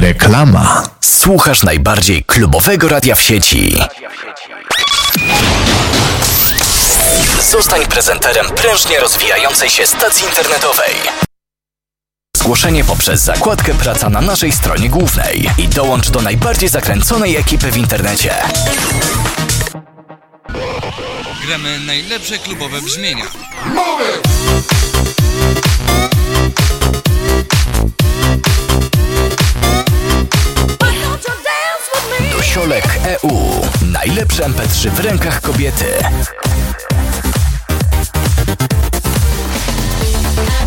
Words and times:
Reklama. 0.00 0.82
Słuchasz 1.00 1.62
najbardziej 1.62 2.24
klubowego 2.24 2.88
radia 2.88 3.14
w 3.14 3.22
sieci. 3.22 3.78
Zostań 7.50 7.86
prezenterem 7.86 8.46
prężnie 8.46 9.00
rozwijającej 9.00 9.70
się 9.70 9.86
stacji 9.86 10.26
internetowej. 10.26 10.94
Zgłoszenie 12.36 12.84
poprzez 12.84 13.20
zakładkę 13.20 13.74
Praca 13.74 14.10
na 14.10 14.20
naszej 14.20 14.52
stronie 14.52 14.88
głównej 14.88 15.50
i 15.58 15.68
dołącz 15.68 16.10
do 16.10 16.22
najbardziej 16.22 16.68
zakręconej 16.68 17.36
ekipy 17.36 17.70
w 17.70 17.76
internecie. 17.76 18.34
Gramy 21.46 21.80
najlepsze 21.80 22.38
klubowe 22.38 22.82
brzmienia. 22.82 23.24
Dosiolek 32.44 33.00
EU. 33.04 33.38
Najlepsze 33.92 34.44
MP3 34.44 34.90
w 34.90 35.00
rękach 35.00 35.40
kobiety. 35.40 35.84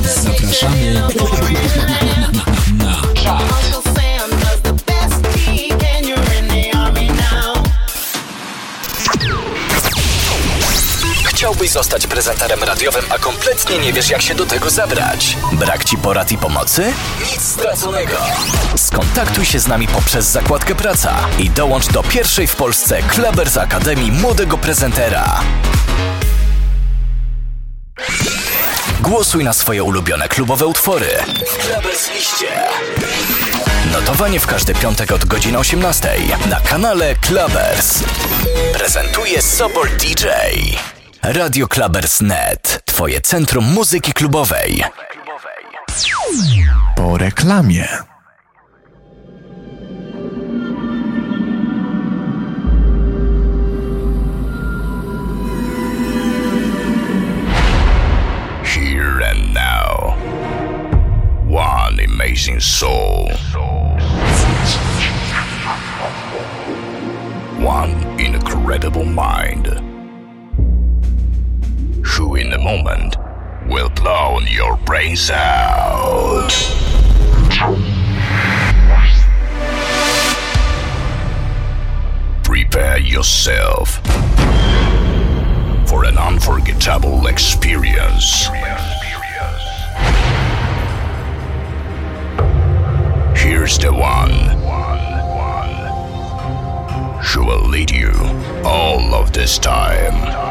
Zapraszamy 0.04 1.02
Chciałbyś 11.58 11.72
zostać 11.72 12.08
prezenterem 12.08 12.64
radiowym, 12.64 13.06
a 13.10 13.20
kompletnie 13.20 13.78
nie 13.80 13.94
wiesz, 13.94 14.10
jak 14.10 14.22
się 14.22 14.36
do 14.36 14.46
tego 14.46 14.70
zabrać? 14.70 15.38
Brak 15.52 15.84
ci 15.84 15.98
porad 15.98 16.32
i 16.32 16.38
pomocy? 16.38 16.94
Nic 17.32 17.42
straconego. 17.42 18.18
Skontaktuj 18.76 19.46
się 19.46 19.60
z 19.60 19.68
nami 19.68 19.88
poprzez 19.88 20.26
zakładkę 20.26 20.76
Praca 20.76 21.16
i 21.40 21.50
dołącz 21.50 21.88
do 21.88 22.04
pierwszej 22.04 22.48
w 22.48 22.56
Polsce 22.56 23.02
Klubers 23.02 23.58
Akademii 23.58 24.12
Młodego 24.12 24.58
Prezentera. 24.58 25.40
Głosuj 29.00 29.44
na 29.44 29.54
swoje 29.54 29.84
ulubione 29.84 30.28
klubowe 30.28 30.66
utwory. 30.66 31.10
W 31.48 31.58
Klubers 31.58 32.12
liście. 32.14 32.48
Notowanie 33.92 34.40
w 34.40 34.48
każdy 34.48 34.74
piątek 34.74 35.12
od 35.12 35.26
godziny 35.26 35.58
18 35.58 36.16
na 36.50 36.60
kanale 36.60 37.16
Clubbers. 37.16 38.04
Prezentuje 38.74 39.42
Sobor 39.42 39.90
DJ. 39.90 40.28
Radio 41.22 41.68
Clubbers.net. 41.68 42.82
Twoje 42.86 43.22
centrum 43.22 43.66
muzyki 43.66 44.14
klubowej. 44.14 44.84
Po 46.96 47.18
reklamie. 47.18 47.88
Here 58.64 59.22
and 59.32 59.54
now. 59.54 60.16
One 61.48 62.00
amazing 62.00 62.62
soul. 62.62 63.17
Brains 74.98 75.30
out. 75.30 76.50
Prepare 82.44 82.98
yourself 82.98 83.98
for 85.88 86.06
an 86.06 86.18
unforgettable 86.18 87.28
experience. 87.28 88.48
Here's 93.36 93.78
the 93.78 93.94
one 93.94 94.32
who 97.24 97.46
will 97.46 97.70
lead 97.70 97.92
you 97.92 98.14
all 98.66 99.14
of 99.14 99.32
this 99.32 99.60
time. 99.60 100.47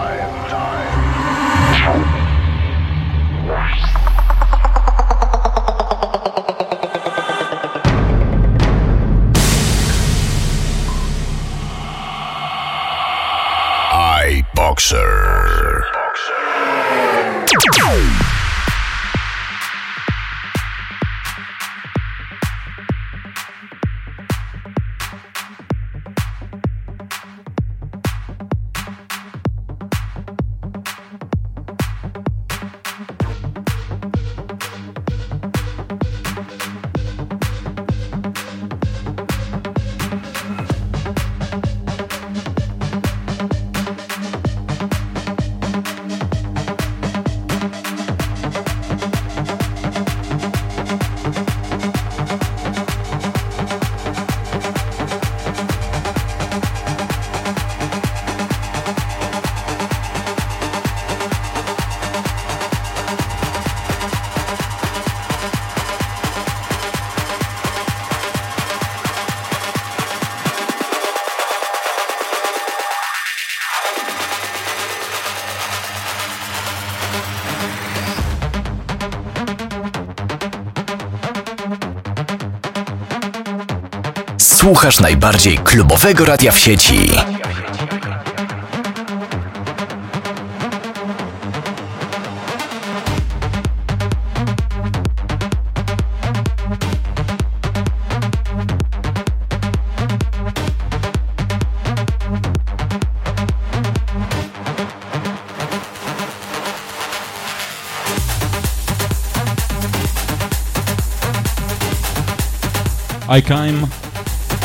I 14.92 15.25
Słuchasz 84.66 85.00
najbardziej 85.00 85.58
klubowego 85.58 86.24
radia 86.24 86.52
w 86.52 86.58
sieci. 86.58 87.10
I 113.28 113.42
came, 113.42 114.05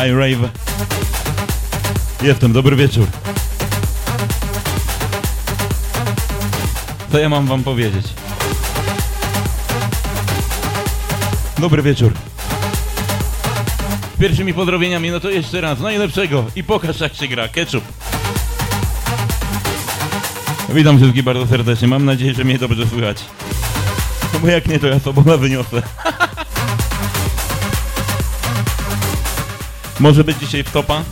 I 0.08 0.12
rave. 0.12 0.50
Jestem, 2.22 2.54
dobry 2.54 2.76
wieczór. 2.76 3.08
Co 7.12 7.20
ja 7.20 7.30
mam 7.30 7.48
wam 7.48 7.64
powiedzieć? 7.64 8.06
Dobry 11.60 11.82
wieczór. 11.82 12.14
Pierwszymi 14.20 14.54
pozdrowieniami, 14.54 15.12
no 15.12 15.20
to 15.20 15.30
jeszcze 15.30 15.62
raz, 15.62 15.80
najlepszego 15.80 16.46
i 16.56 16.64
pokaż 16.64 17.00
jak 17.00 17.14
się 17.14 17.28
gra, 17.28 17.48
ketchup. 17.48 17.84
Witam 20.70 20.98
wszystkich 20.98 21.24
bardzo 21.24 21.48
serdecznie, 21.48 21.88
mam 21.88 22.06
nadzieję, 22.06 22.34
że 22.34 22.44
mnie 22.44 22.58
dobrze 22.58 22.88
słychać. 22.88 23.26
No 24.34 24.40
bo 24.40 24.48
jak 24.48 24.68
nie, 24.68 24.80
to 24.80 24.88
ja 24.88 25.00
sobola 25.00 25.38
wyniosę. 25.48 25.82
Może 30.02 30.24
być 30.24 30.38
dzisiaj 30.38 30.64
w 30.64 30.72
topa? 30.72 31.04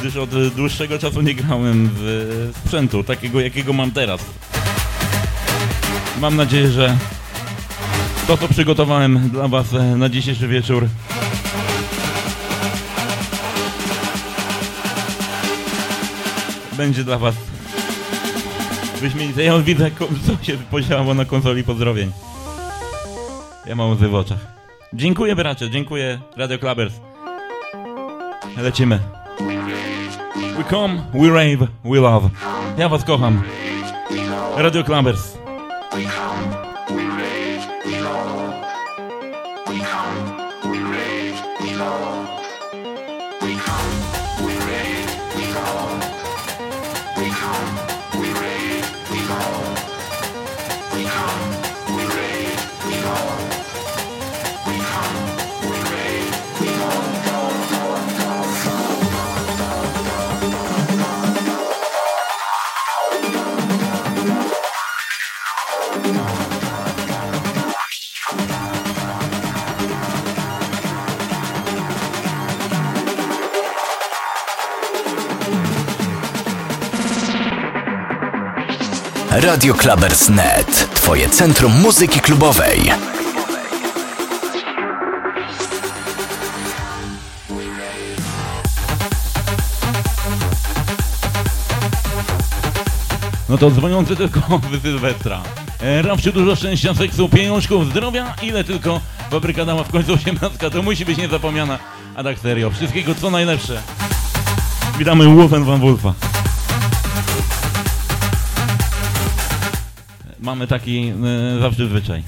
Gdyż 0.00 0.16
od 0.16 0.54
dłuższego 0.54 0.98
czasu 0.98 1.20
nie 1.20 1.34
grałem 1.34 1.90
w 1.92 2.52
sprzętu, 2.64 3.04
takiego 3.04 3.40
jakiego 3.40 3.72
mam 3.72 3.90
teraz. 3.90 4.20
Mam 6.20 6.36
nadzieję, 6.36 6.68
że 6.68 6.96
to, 8.26 8.36
co 8.36 8.48
przygotowałem 8.48 9.28
dla 9.28 9.48
Was 9.48 9.66
na 9.96 10.08
dzisiejszy 10.08 10.48
wieczór, 10.48 10.88
będzie 16.76 17.04
dla 17.04 17.18
Was 17.18 17.34
wyśmienite. 19.00 19.42
Ja 19.42 19.58
widzę, 19.58 19.90
co 20.26 20.44
się 20.44 20.58
podziało 20.70 21.14
na 21.14 21.24
konsoli 21.24 21.64
pozdrowień. 21.64 22.12
Ja 23.66 23.76
mam 23.76 23.96
w 23.96 24.14
oczach. 24.14 24.46
Dziękuję 24.92 25.36
bracie, 25.36 25.70
dziękuję 25.70 26.20
Radio 26.36 26.58
Klabers. 26.58 27.07
Lecimy. 28.56 29.00
We 30.56 30.64
come, 30.64 31.04
we 31.12 31.30
rave, 31.30 31.68
we 31.84 31.98
love. 31.98 32.30
Ja 32.76 32.88
was 32.88 33.04
kocham. 33.04 33.44
Radio 34.56 34.82
Clubbers. 34.82 35.36
Radio 79.48 79.74
Clubbers 79.74 80.28
Net. 80.28 80.88
Twoje 80.94 81.28
centrum 81.28 81.72
muzyki 81.80 82.20
klubowej. 82.20 82.80
No 93.48 93.58
to 93.58 93.70
dzwoniący 93.70 94.16
tylko 94.16 94.40
w 94.58 94.82
Sylwestra. 94.82 95.42
E, 95.80 96.32
dużo 96.32 96.56
szczęścia, 96.56 96.94
seksu, 96.94 97.28
pieniążków, 97.28 97.90
zdrowia, 97.90 98.34
ile 98.42 98.64
tylko 98.64 99.00
fabryka 99.30 99.64
dała 99.64 99.84
w 99.84 99.90
końcu 99.90 100.12
18, 100.12 100.70
to 100.70 100.82
musi 100.82 101.04
być 101.04 101.18
niezapomniana. 101.18 101.78
A 102.16 102.22
tak 102.24 102.38
serio, 102.38 102.70
wszystkiego 102.70 103.14
co 103.14 103.30
najlepsze. 103.30 103.82
Witamy 104.98 105.24
Wolfen 105.24 105.64
van 105.64 105.80
Wolfa. 105.80 106.27
Mamy 110.48 110.66
taki 110.66 111.12
e, 111.56 111.60
zawsze 111.60 111.86
zwyczaj. 111.86 112.22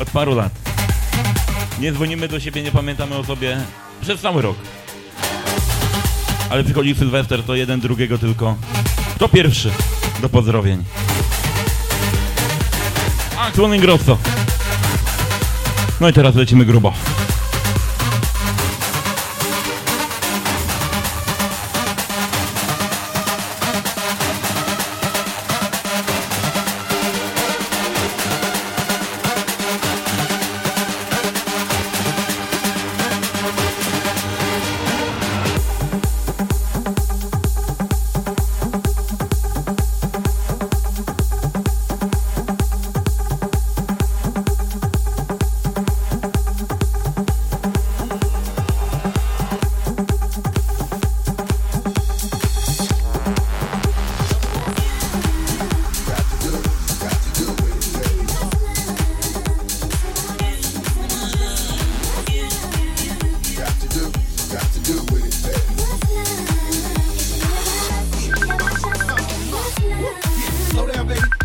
Od 0.00 0.10
paru 0.10 0.34
lat. 0.34 0.52
Nie 1.80 1.92
dzwonimy 1.92 2.28
do 2.28 2.40
siebie, 2.40 2.62
nie 2.62 2.70
pamiętamy 2.72 3.16
o 3.16 3.24
sobie 3.24 3.60
przez 4.02 4.20
cały 4.20 4.42
rok. 4.42 4.56
Ale 6.50 6.64
przychodzi 6.64 6.94
Sylwester, 6.94 7.42
to 7.42 7.54
jeden 7.54 7.80
drugiego 7.80 8.18
tylko. 8.18 8.56
Kto 9.16 9.28
pierwszy 9.28 9.70
do 10.20 10.28
pozdrowień? 10.28 10.84
Axel 13.38 13.80
Grosso. 13.80 14.18
No 16.00 16.08
i 16.08 16.12
teraz 16.12 16.34
lecimy 16.34 16.64
grubo. 16.64 16.92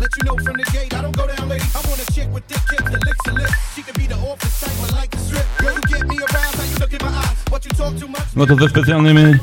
Let 0.08 0.16
you 0.16 0.24
know 0.24 0.42
from 0.42 0.56
the 0.56 0.64
gate. 0.72 0.94
I 0.94 1.02
don't 1.02 1.14
go 1.14 1.26
down, 1.26 1.48
lady. 1.50 1.64
I 1.74 1.80
want 1.86 2.00
a 2.00 2.12
chick 2.14 2.28
with 2.32 2.44
thick 2.44 2.82
that 2.82 3.04
licks 3.04 3.26
her 3.26 3.32
lips. 3.32 3.52
She 3.74 3.82
could 3.82 3.98
be 3.98 4.06
the 4.06 4.14
office 4.14 4.58
type, 4.58 4.72
but 4.80 4.92
like 4.92 5.14
a 5.14 5.18
strip. 5.18 5.44
Girl, 5.58 5.74
you 5.74 5.82
get 5.82 6.06
me 6.08 6.16
around. 6.16 6.54
How 6.56 6.64
you 6.64 6.76
look 6.80 6.92
in 6.94 7.04
my 7.04 7.12
eyes. 7.12 7.36
What 7.50 7.64
you 7.66 7.72
talk 7.72 7.98
too 7.98 8.08
much. 8.08 8.36
No 8.36 8.46
to 8.46 8.56
ze 8.56 8.68
specjalnymi 8.68 9.38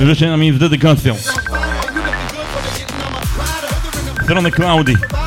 życzeniami 0.00 0.52
z 0.52 0.58
dedykacją. 0.58 1.14
on 4.28 4.52
fire. 4.52 5.17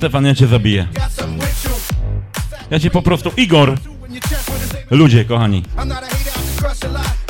Stefan, 0.00 0.24
ja 0.24 0.34
cię 0.34 0.46
zabiję. 0.46 0.88
you. 1.64 1.70
Ja 2.70 2.80
cię 2.80 2.90
po 2.90 3.02
prostu... 3.02 3.32
Igor! 3.36 3.76
Ludzie, 4.90 5.24
kochani. 5.24 5.62
I'm 5.76 5.86
not 5.88 5.98
a 5.98 6.06
hater, 6.06 6.16
I 6.18 6.46
just 6.46 6.58
crush 6.58 6.84
a 6.84 6.88
lot. 6.88 7.20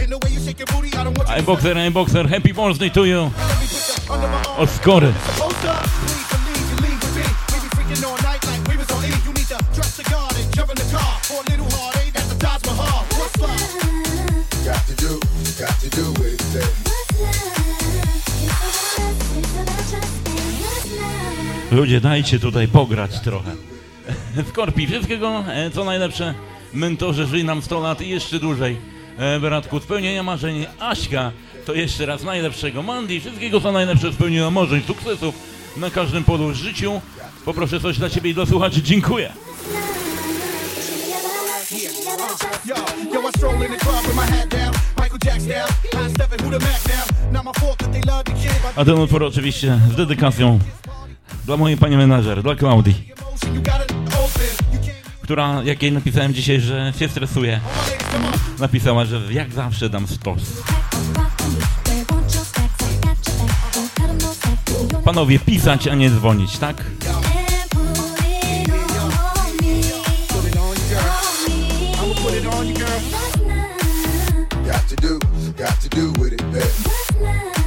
Ludzie, 21.70 22.00
dajcie 22.00 22.38
tutaj 22.38 22.68
pograć 22.68 23.20
trochę. 23.20 23.50
Skorpi, 24.48 24.86
wszystkiego 24.86 25.44
e, 25.48 25.70
co 25.70 25.84
najlepsze. 25.84 26.34
Mentorze, 26.74 27.26
żyj 27.26 27.44
nam 27.44 27.62
100 27.62 27.80
lat 27.80 28.00
i 28.00 28.08
jeszcze 28.08 28.38
dłużej. 28.38 28.76
E, 29.18 29.40
Bratku, 29.40 29.80
spełnienia 29.80 30.22
marzeń. 30.22 30.66
Aśka, 30.80 31.32
to 31.66 31.74
jeszcze 31.74 32.06
raz 32.06 32.22
najlepszego. 32.22 32.82
Mandy, 32.82 33.20
wszystkiego 33.20 33.60
co 33.60 33.72
najlepsze 33.72 34.12
spełnienia 34.12 34.50
marzeń, 34.50 34.82
sukcesów 34.86 35.34
na 35.76 35.90
każdym 35.90 36.24
polu 36.24 36.48
w 36.48 36.54
życiu. 36.54 37.00
Poproszę 37.44 37.80
coś 37.80 37.98
dla 37.98 38.10
Ciebie 38.10 38.30
i 38.30 38.34
dla 38.34 38.46
słuchaczy. 38.46 38.82
Dziękuję. 38.82 39.32
Yo, 42.66 42.74
yo, 43.14 43.20
I 43.28 43.38
stroll 43.38 43.54
in 43.54 43.68
the 43.68 43.76
club 43.76 44.02
with 44.02 44.16
my 44.16 44.22
hat 44.26 44.48
down. 44.48 44.72
Michael 44.98 45.18
Jack's 45.24 45.46
down. 45.46 45.68
High 45.92 46.10
stepping, 46.14 46.40
who 46.40 46.50
the 46.50 46.64
Mac 46.64 46.88
now? 46.88 47.32
Not 47.32 47.44
my 47.44 47.52
fault 47.60 47.78
that 47.78 47.92
they 47.92 48.00
love 48.02 48.24
the 48.24 48.32
kid. 48.32 48.52
But 48.62 48.72
A 48.78 48.84
ten 48.84 48.98
utwór 48.98 49.24
oczywiście 49.24 49.80
z 49.92 49.96
dedykacją 49.96 50.58
dla 51.46 51.56
mojej 51.56 51.76
pani 51.76 51.96
menadżer, 51.96 52.42
dla 52.42 52.54
Klaudii, 52.54 53.12
która, 55.22 55.62
jak 55.64 55.82
jej 55.82 55.92
napisałem 55.92 56.34
dzisiaj, 56.34 56.60
że 56.60 56.92
się 56.98 57.08
stresuje, 57.08 57.60
napisała, 58.58 59.04
że 59.04 59.20
jak 59.30 59.52
zawsze 59.52 59.88
dam 59.90 60.06
stos. 60.06 60.42
Panowie, 65.04 65.38
pisać, 65.38 65.88
a 65.88 65.94
nie 65.94 66.10
dzwonić, 66.10 66.58
tak? 66.58 66.84
Got 75.56 75.80
to 75.80 75.88
do, 75.90 76.12
with 76.12 76.32
it, 76.32 76.42
baby. 76.52 77.59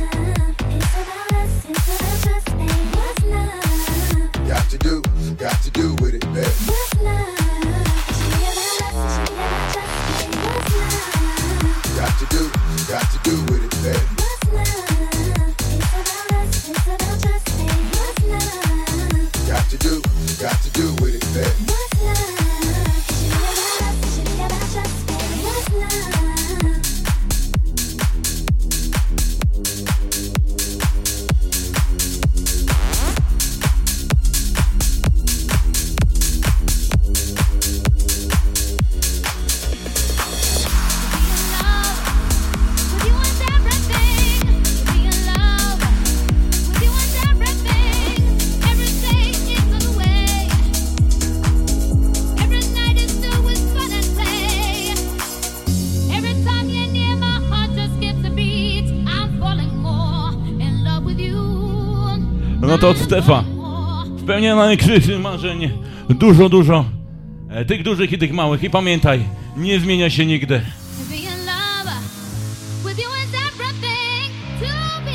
To 62.83 62.89
od 62.89 62.97
Stefa. 62.97 63.43
Spełnienia 64.19 64.55
najkrzyższych 64.55 65.19
marzeń. 65.19 65.71
Dużo, 66.09 66.49
dużo. 66.49 66.85
E, 67.49 67.65
tych 67.65 67.83
dużych 67.83 68.11
i 68.11 68.17
tych 68.17 68.33
małych. 68.33 68.63
I 68.63 68.69
pamiętaj, 68.69 69.23
nie 69.57 69.79
zmienia 69.79 70.09
się 70.09 70.25
nigdy. 70.25 70.59
To 70.59 71.09
be 71.09 71.15
in 71.15 71.45
love 71.45 71.91
with 72.85 72.99
you 72.99 73.09
is 73.23 73.33
everything. 73.33 74.31
To 74.59 75.01
be 75.05 75.13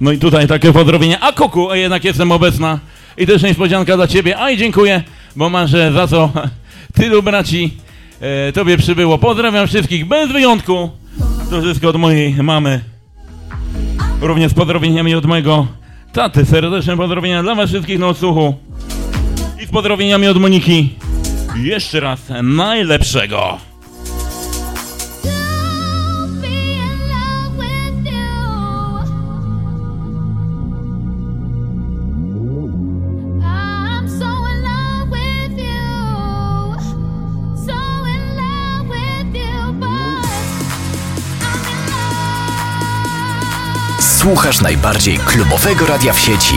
No 0.00 0.12
i 0.12 0.18
tutaj 0.18 0.48
takie 0.48 0.72
pozdrowienie. 0.72 1.20
A 1.20 1.32
Kuku, 1.32 1.74
jednak 1.74 2.04
jestem 2.04 2.32
obecna. 2.32 2.78
I 3.16 3.26
też 3.26 3.42
niespodzianka 3.42 3.96
dla 3.96 4.06
ciebie. 4.06 4.38
A 4.38 4.50
i 4.50 4.56
dziękuję, 4.56 5.02
bo 5.36 5.50
masz 5.50 5.74
e, 5.74 5.92
za 5.92 6.06
co 6.06 6.30
tylu 7.00 7.22
braci 7.22 7.72
e, 8.20 8.52
tobie 8.52 8.76
przybyło. 8.76 9.18
Pozdrawiam 9.18 9.66
wszystkich 9.66 10.04
bez 10.04 10.32
wyjątku. 10.32 10.90
To 11.50 11.62
wszystko 11.62 11.88
od 11.88 11.96
mojej 11.96 12.34
mamy. 12.34 12.80
Również 14.20 14.52
z 14.52 14.54
pozdrowieniami 14.54 15.14
od 15.14 15.24
mojego 15.24 15.66
taty. 16.12 16.44
Serdeczne 16.44 16.96
pozdrowienia 16.96 17.42
dla 17.42 17.54
was 17.54 17.70
wszystkich 17.70 17.98
na 17.98 18.06
odsłuchu. 18.06 18.54
I 19.62 19.66
z 19.66 19.70
pozdrowieniami 19.70 20.28
od 20.28 20.36
Moniki. 20.36 20.88
Jeszcze 21.56 22.00
raz 22.00 22.20
najlepszego. 22.42 23.67
Słuchasz 44.28 44.60
najbardziej 44.60 45.18
klubowego 45.18 45.86
radia 45.86 46.12
w 46.12 46.20
sieci. 46.20 46.56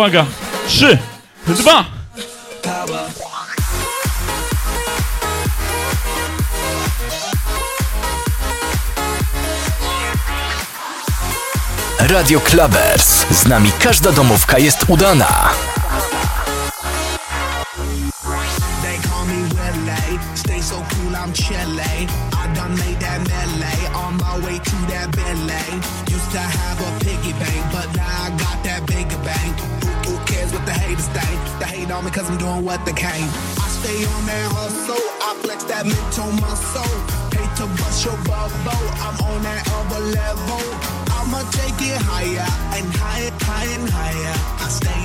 Uwaga. 0.00 0.26
Trzy, 0.68 0.98
dwa. 1.46 1.84
Radio 11.98 12.40
Clubbers. 12.40 13.26
Z 13.30 13.46
nami 13.46 13.72
każda 13.78 14.12
domówka 14.12 14.58
jest 14.58 14.84
udana. 14.88 15.50
Me 32.04 32.10
cause 32.10 32.28
I'm 32.30 32.38
doing 32.38 32.64
what 32.64 32.84
they 32.86 32.92
can. 32.92 33.22
I 33.64 33.66
stay 33.78 34.04
on 34.04 34.22
that 34.26 34.46
hustle. 34.56 35.06
I 35.26 35.30
flex 35.42 35.64
that 35.64 35.84
mental 35.86 36.30
muscle. 36.44 36.94
Hate 37.34 37.54
to 37.60 37.66
bust 37.78 38.04
your 38.04 38.18
bubble. 38.28 38.84
I'm 39.04 39.16
on 39.28 39.42
that 39.42 39.62
other 39.78 40.02
level. 40.18 40.62
I'ma 41.16 41.40
take 41.50 41.78
it 41.90 42.00
higher 42.10 42.48
and 42.76 42.86
higher, 43.02 43.32
higher 43.48 43.78
and 43.78 43.88
higher. 43.88 44.34
I 44.64 44.68
stay 44.68 45.00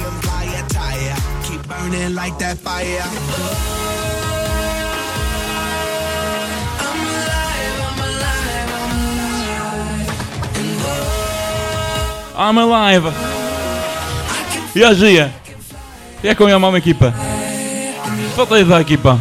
attire. 0.62 1.16
Keep 1.44 1.68
burning 1.68 2.16
like 2.16 2.38
that 2.40 2.58
fire. 2.58 3.04
I'm 12.38 12.58
alive. 12.58 13.14
Żyję. 14.75 15.45
Jaką 16.25 16.48
ja 16.48 16.60
mam 16.60 16.75
ekipę? 16.75 17.12
Co 18.36 18.46
to 18.46 18.58
jest 18.58 18.70
za 18.70 18.79
ekipa? 18.79 19.17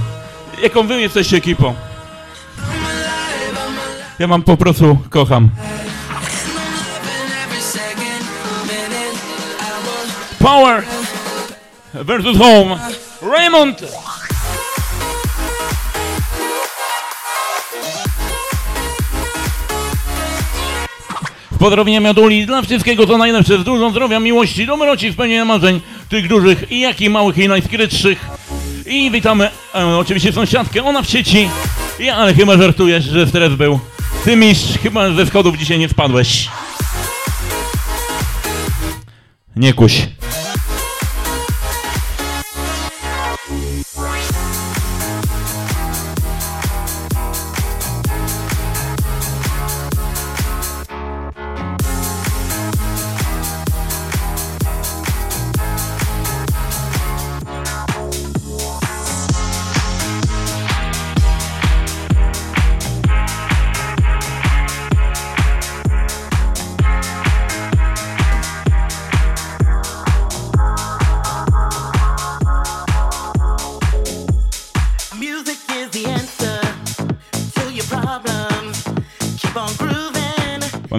Jaką 0.62 0.86
wy 0.86 1.00
jesteście 1.00 1.36
ekipą? 1.36 1.74
Ja 4.18 4.26
mam 4.26 4.42
po 4.42 4.56
prostu 4.56 4.98
kocham. 5.10 5.50
Power 10.38 10.84
versus 11.94 12.38
home. 12.38 12.78
Raymond! 13.22 13.82
Z 21.54 21.58
pozdrowieniami 21.58 22.08
od 22.08 22.18
Uli 22.18 22.46
dla 22.46 22.62
wszystkiego 22.62 23.06
co 23.06 23.18
najlepsze, 23.18 23.58
z 23.58 23.64
dużo 23.64 23.90
zdrowia, 23.90 24.20
miłości, 24.20 24.66
dobroci, 24.66 25.12
spełnienia 25.12 25.44
marzeń, 25.44 25.80
tych 26.08 26.28
dużych 26.28 26.72
i 26.72 26.80
jak 26.80 27.00
i 27.00 27.10
małych 27.10 27.38
i 27.38 27.48
najskrytszych. 27.48 28.26
I 28.86 29.10
witamy 29.10 29.50
e, 29.74 29.86
oczywiście 29.96 30.32
sąsiadkę, 30.32 30.84
ona 30.84 31.02
w 31.02 31.08
sieci. 31.08 31.48
Ja, 31.98 32.16
ale 32.16 32.34
chyba 32.34 32.56
żartujesz, 32.56 33.04
że 33.04 33.26
stres 33.26 33.54
był. 33.54 33.80
Ty 34.24 34.36
mistrz, 34.36 34.78
chyba 34.82 35.10
ze 35.10 35.26
schodów 35.26 35.56
dzisiaj 35.58 35.78
nie 35.78 35.88
spadłeś. 35.88 36.48
Nie 39.56 39.72
kuś. 39.72 40.02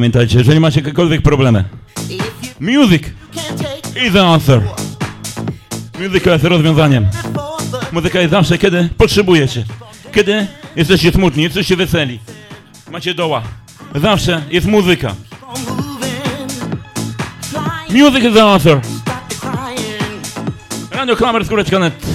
Pamiętajcie, 0.05 0.38
jeżeli 0.38 0.59
macie 0.59 0.79
jakiekolwiek 0.79 1.21
problemy, 1.21 1.63
music 2.59 3.03
I 4.07 4.12
the 4.12 4.27
answer. 4.27 4.62
Muzyka 6.00 6.31
jest 6.31 6.43
rozwiązaniem. 6.43 7.07
Muzyka 7.91 8.19
jest 8.19 8.31
zawsze, 8.31 8.57
kiedy 8.57 8.89
potrzebujecie. 8.97 9.65
Kiedy 10.12 10.47
jesteście 10.75 11.12
smutni, 11.12 11.43
jesteście 11.43 11.75
weseli. 11.75 12.19
Macie 12.91 13.13
doła. 13.13 13.43
Zawsze 13.95 14.41
jest 14.51 14.67
muzyka. 14.67 15.15
Music 17.89 18.24
is 18.24 18.33
the 18.33 18.43
answer. 18.43 18.81
Radio 20.91 21.15
Klamer, 21.15 21.45
skóreczka 21.45 21.79
net. 21.79 22.14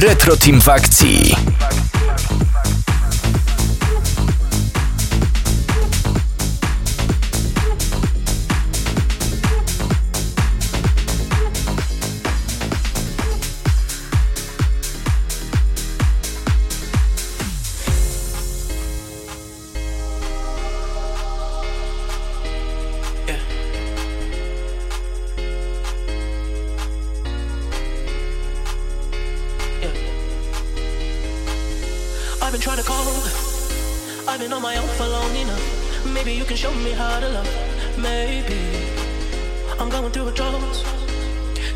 Retro 0.00 0.36
Team 0.36 0.60
w 0.60 0.68
akcji. 0.68 1.34
I've 34.28 34.38
been 34.40 34.52
on 34.52 34.60
my 34.60 34.76
own 34.76 34.86
for 34.88 35.06
long 35.06 35.34
enough. 35.34 36.04
Maybe 36.12 36.34
you 36.34 36.44
can 36.44 36.54
show 36.54 36.70
me 36.74 36.90
how 36.92 37.18
to 37.18 37.28
love. 37.30 37.48
Maybe 37.96 38.60
I'm 39.80 39.88
going 39.88 40.12
through 40.12 40.28
a 40.28 40.32
drought. 40.32 40.84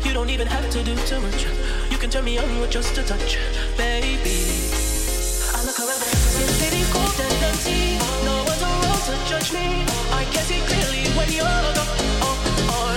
You 0.05 0.13
don't 0.13 0.29
even 0.29 0.45
have 0.45 0.69
to 0.69 0.83
do 0.83 0.95
too 1.09 1.19
much. 1.19 1.47
You 1.89 1.97
can 1.97 2.11
turn 2.11 2.25
me 2.25 2.37
on 2.37 2.61
with 2.61 2.69
just 2.69 2.95
a 2.99 3.03
touch, 3.03 3.39
baby. 3.75 4.37
I 5.49 5.65
look 5.65 5.79
around 5.79 5.97
and 5.97 6.45
the 6.45 6.53
city's 6.61 6.87
cold 6.93 7.19
and 7.25 7.43
empty. 7.49 7.97
No 8.23 8.43
one's 8.45 8.61
around 8.61 9.01
to 9.09 9.15
judge 9.27 9.51
me. 9.51 9.83
I 10.13 10.23
can 10.31 10.43
see 10.45 10.61
clearly 10.69 11.09
when 11.17 11.31
you're 11.33 11.43
gone. 11.73 11.89
Oh, 12.21 12.37
oh! 12.69 12.93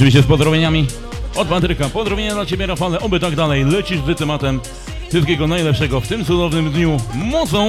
Oczywiście 0.00 0.22
z 0.22 0.26
pozdrowieniami 0.26 0.86
od 1.36 1.48
Patryka. 1.48 1.88
Pozdrowienia 1.88 2.34
dla 2.34 2.46
Ciebie, 2.46 2.66
Rafale. 2.66 3.00
Oby 3.00 3.20
tak 3.20 3.36
dalej. 3.36 3.64
Lecisz 3.64 4.00
z 4.00 4.18
tematem 4.18 4.60
wszystkiego 5.08 5.46
najlepszego 5.46 6.00
w 6.00 6.08
tym 6.08 6.24
cudownym 6.24 6.70
dniu 6.70 6.96
mocą. 7.14 7.68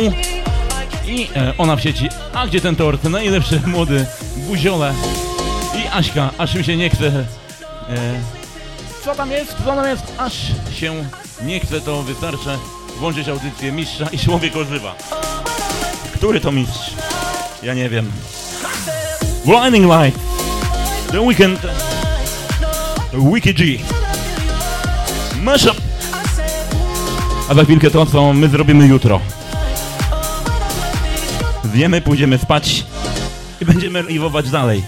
I 1.07 1.27
e, 1.35 1.53
ona 1.57 1.75
w 1.75 1.81
sieci. 1.81 2.09
A 2.33 2.47
gdzie 2.47 2.61
ten 2.61 2.75
tort? 2.75 3.03
Najlepszy 3.03 3.61
młody 3.75 4.05
buziole. 4.47 4.93
I 5.75 5.87
Aśka, 5.93 6.29
aż 6.37 6.55
mi 6.55 6.63
się 6.63 6.77
nie 6.77 6.89
chce. 6.89 7.07
E, 7.07 7.25
co 9.03 9.15
tam 9.15 9.31
jest? 9.31 9.55
Co 9.65 9.75
tam 9.75 9.85
jest? 9.85 10.13
Aż 10.17 10.33
się 10.73 10.93
nie 11.43 11.59
chce, 11.59 11.81
to 11.81 12.03
wystarczy 12.03 12.49
włączyć 12.99 13.29
audycję 13.29 13.71
mistrza 13.71 14.07
i 14.11 14.19
człowiek 14.19 14.55
ożywa. 14.55 14.95
Który 16.15 16.39
to 16.39 16.51
mistrz? 16.51 16.93
Ja 17.63 17.73
nie 17.73 17.89
wiem. 17.89 18.11
Blinding 19.45 19.85
Light. 19.85 20.19
The 21.11 21.21
Weekend. 21.21 21.90
Wiki 23.13 23.53
G. 23.53 23.79
Mashup. 25.41 25.81
A 27.49 27.53
za 27.53 27.63
chwilkę 27.63 27.91
to, 27.91 28.05
co 28.05 28.33
my 28.33 28.49
zrobimy 28.49 28.87
jutro. 28.87 29.19
Wiemy, 31.65 32.01
pójdziemy 32.01 32.37
spać 32.37 32.85
i 33.61 33.65
będziemy 33.65 34.03
liwować 34.03 34.49
dalej. 34.49 34.83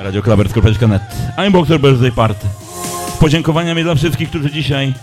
Radio 0.00 0.22
Klaber.net 0.22 1.02
I'm 1.36 1.52
Boxer 1.52 1.80
Birthday 1.80 2.12
Party. 2.12 2.46
Podziękowaniami 3.20 3.82
dla 3.82 3.94
wszystkich, 3.94 4.28
którzy 4.28 4.50
dzisiaj 4.50 4.94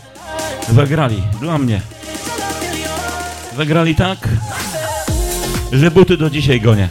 zagrali. 0.73 1.23
Dla 1.41 1.57
mnie. 1.57 1.81
Zagrali 3.57 3.95
tak, 3.95 4.17
że 5.71 5.91
buty 5.91 6.17
do 6.17 6.29
dzisiaj 6.29 6.62
gonię. 6.62 6.89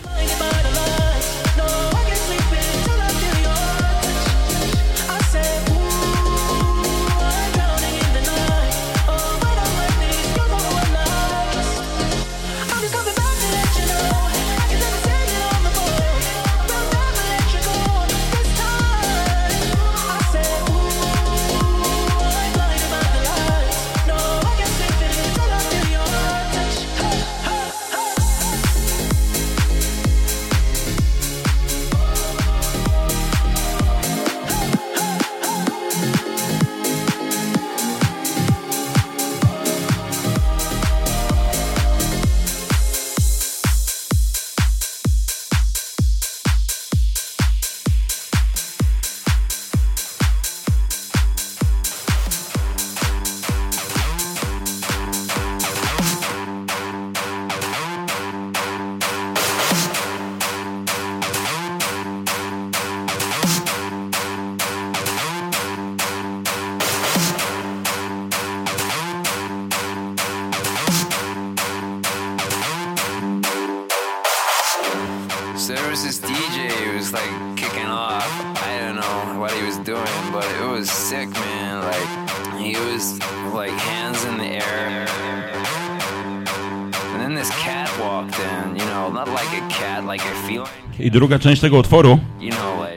druga 91.17 91.39
część 91.39 91.61
tego 91.61 91.77
utworu 91.79 92.19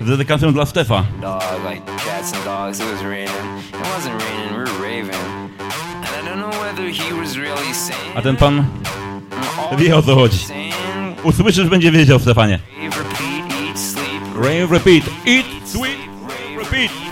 z 0.02 0.06
dedykacją 0.10 0.54
dla 0.54 0.66
Stefa. 0.66 1.04
A 8.16 8.22
ten 8.22 8.36
pan 8.36 8.66
wie 9.78 9.98
o 9.98 10.02
co 10.02 10.16
chodzi. 10.16 10.38
Usłyszysz, 11.24 11.70
będzie 11.70 11.92
wiedział, 11.92 12.20
Stefanie. 12.20 12.60
Rave, 14.36 14.72
repeat, 14.72 15.04
eat, 15.28 15.46
sweet, 15.66 15.98
repeat. 16.58 17.09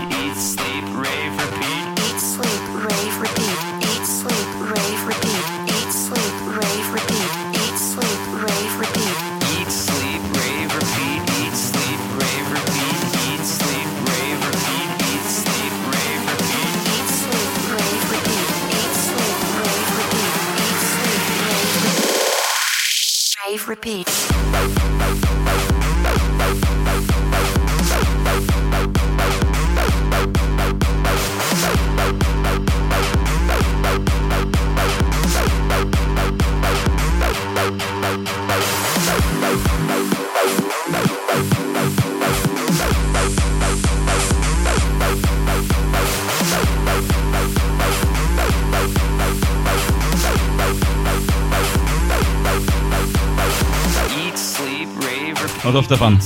Odo 55.68 55.82
Stefan. 55.82 56.18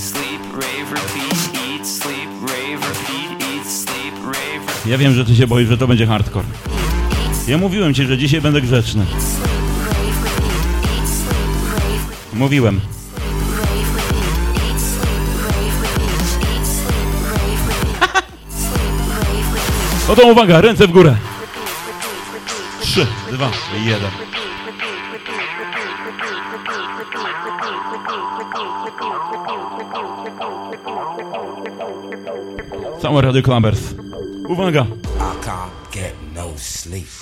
Ja 4.86 4.98
wiem, 4.98 5.14
że 5.14 5.24
ty 5.24 5.36
się 5.36 5.46
boisz, 5.46 5.68
że 5.68 5.78
to 5.78 5.86
będzie 5.86 6.06
hardcore. 6.06 6.46
Ja 7.48 7.58
mówiłem 7.58 7.94
ci, 7.94 8.04
że 8.04 8.18
dzisiaj 8.18 8.40
będę 8.40 8.60
grzeczny. 8.60 9.06
Mówiłem. 12.32 12.80
Oto 20.08 20.26
uwaga, 20.26 20.60
ręce 20.60 20.86
w 20.86 20.90
górę. 20.90 21.16
Trzy, 22.80 23.06
dwa, 23.32 23.50
jeden. 23.84 24.10
Kamer 33.12 33.24
Radio 33.26 33.42
Klambers. 33.42 33.94
Uwaga! 34.48 34.86
I 35.20 35.44
can't 35.44 35.92
get 35.92 36.14
no 36.34 36.54
sleep. 36.56 37.21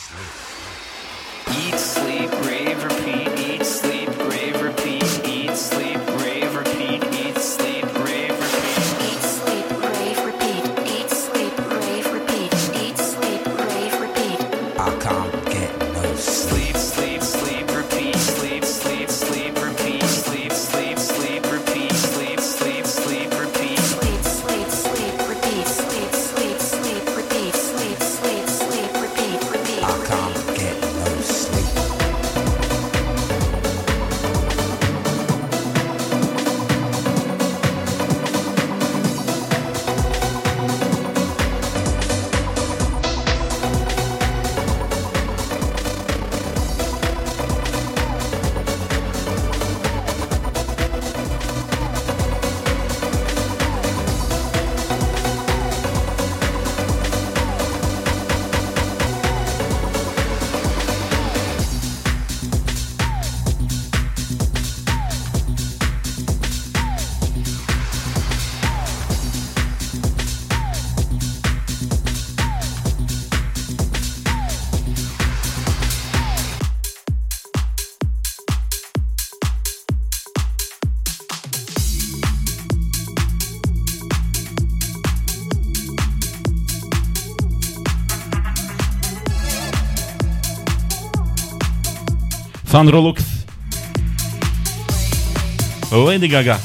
Sandro 92.70 93.00
Lux, 93.00 93.24
Lady 95.90 96.28
Gaga. 96.28 96.58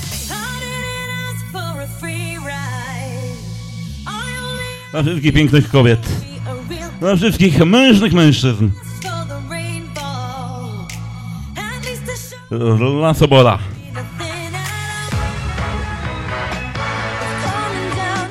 Dla 4.91 5.03
wszystkich 5.03 5.33
pięknych 5.33 5.69
kobiet. 5.69 5.99
Dla 6.99 7.15
wszystkich 7.15 7.59
mężnych 7.59 8.13
mężczyzn. 8.13 8.69
Dla 12.99 13.13
Sobola. 13.13 13.59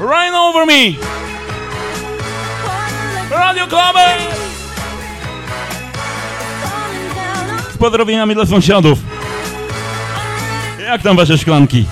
Right 0.01 0.35
over 0.35 0.67
me! 0.67 1.14
pozdrowieniami 7.85 8.35
dla 8.35 8.47
sąsiadów. 8.47 8.99
Jak 10.87 11.03
tam 11.03 11.17
wasze 11.17 11.39
szklanki? 11.39 11.85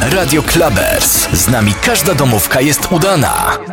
Radio 0.00 0.42
Klabers. 0.42 1.28
Z 1.32 1.48
nami 1.48 1.74
każda 1.82 2.14
domówka 2.14 2.60
jest 2.60 2.92
udana. 2.92 3.65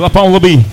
Lapão 0.00 0.32
Lobim. 0.32 0.64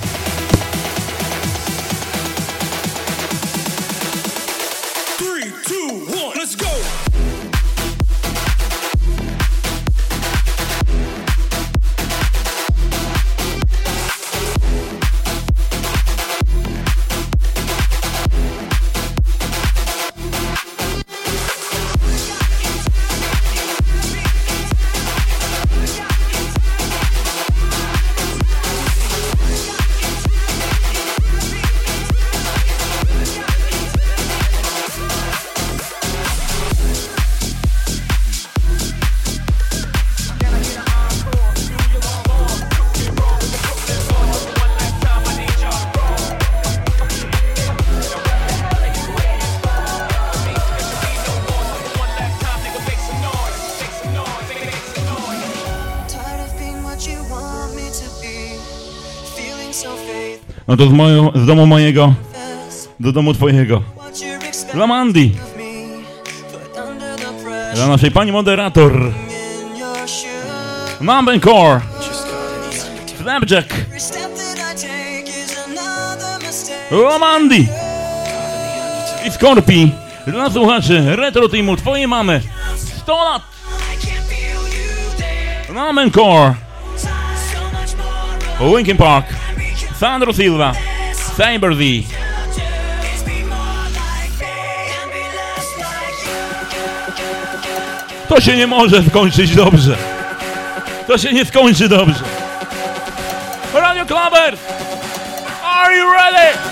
oto 60.78 60.90
z, 60.90 60.94
moją, 60.94 61.32
z 61.36 61.46
domu 61.46 61.66
mojego 61.66 62.14
do 63.00 63.12
domu 63.12 63.34
twojego. 63.34 63.82
Dla 64.74 64.88
Mandy. 64.88 65.30
Dla 67.76 67.88
naszej 67.88 68.12
pani 68.12 68.32
moderator. 68.32 69.12
Mamben 71.02 71.40
Core. 71.42 71.82
Flapjack. 73.18 73.74
I 79.26 79.32
Skorpi. 79.32 79.92
Dla 80.28 80.50
słuchaczy 80.50 81.16
Retro 81.16 81.50
Teamu 81.50 81.78
twojej 81.78 82.08
mamy. 82.08 82.42
100 82.98 83.24
lat. 83.24 83.42
Mamben 85.74 86.12
Core. 86.12 86.54
Linkin 88.60 88.98
Park. 88.98 89.37
Sandro 90.00 90.34
Silva, 90.34 90.74
Cyberdy. 91.38 92.04
To 98.30 98.42
się 98.42 98.58
nie 98.58 98.68
może 98.68 99.04
skończyć 99.04 99.56
dobrze. 99.56 99.98
To 101.08 101.18
się 101.18 101.34
nie 101.34 101.46
skończy 101.46 101.90
dobrze. 101.90 102.24
Radio 103.74 104.06
Clubbers, 104.06 104.60
are 105.64 105.98
you 105.98 106.06
ready? 106.12 106.67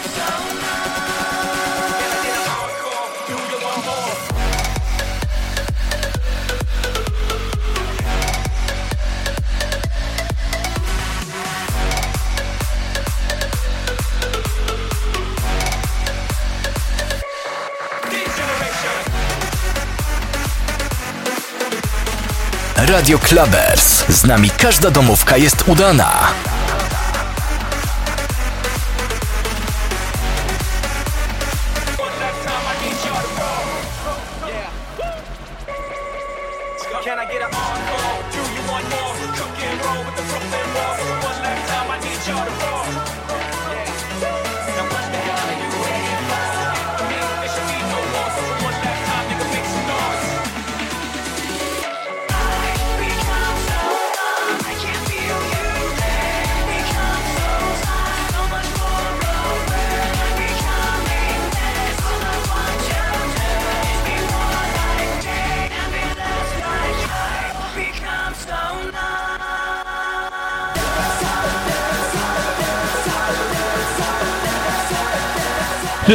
Radio 22.78 23.20
Clubbers. 23.20 24.06
Z 24.10 24.26
nami 24.26 24.50
każda 24.50 24.92
domówka 24.92 25.38
jest 25.38 25.64
udana. 25.68 26.45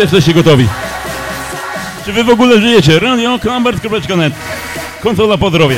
Jesteście 0.01 0.35
gotowi? 0.35 0.69
Czy 2.05 2.13
wy 2.13 2.25
w 2.25 2.31
ogóle 2.31 2.61
żyjecie? 2.61 2.99
Radio 2.99 3.39
Klambert.net 3.39 4.33
Konsola 5.01 5.39
po 5.39 5.51
zdrowie. 5.51 5.77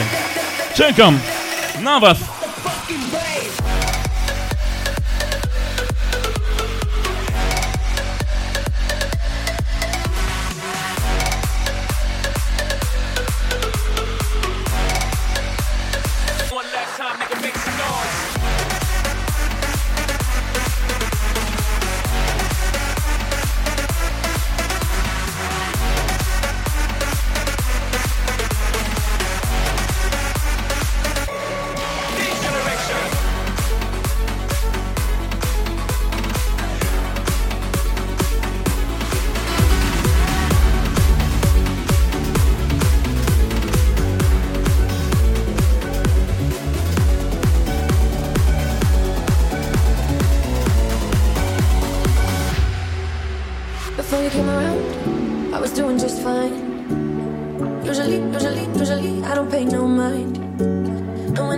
Czekam 0.74 1.18
na 1.80 2.00
was. 2.00 2.31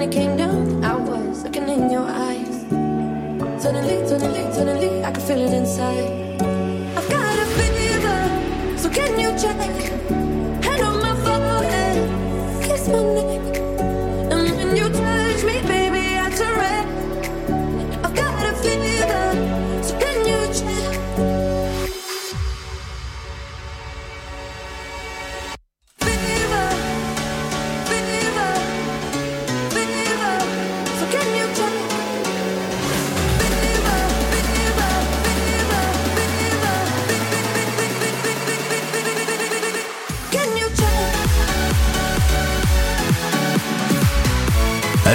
It 0.04 0.12
came 0.12 0.36
down, 0.36 0.84
I 0.84 0.94
was 0.96 1.44
looking 1.44 1.66
in 1.66 1.90
your 1.90 2.02
eyes. 2.02 2.60
Suddenly, 3.62 4.06
suddenly, 4.06 4.52
suddenly, 4.52 5.02
I 5.02 5.10
could 5.10 5.22
feel 5.22 5.40
it 5.40 5.54
inside. 5.54 6.10
I've 6.96 7.08
got 7.08 7.38
a 7.38 7.46
fever, 7.56 8.20
so 8.76 8.90
can 8.90 9.18
you 9.18 9.30
check? 9.38 9.56
Hand 10.64 10.82
on 10.82 11.00
my 11.00 11.14
forehead, 11.24 12.64
kiss 12.64 12.86
my 12.88 13.02
neck. 13.02 13.33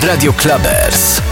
Radio 0.01 0.31
Clubbers. 0.33 1.28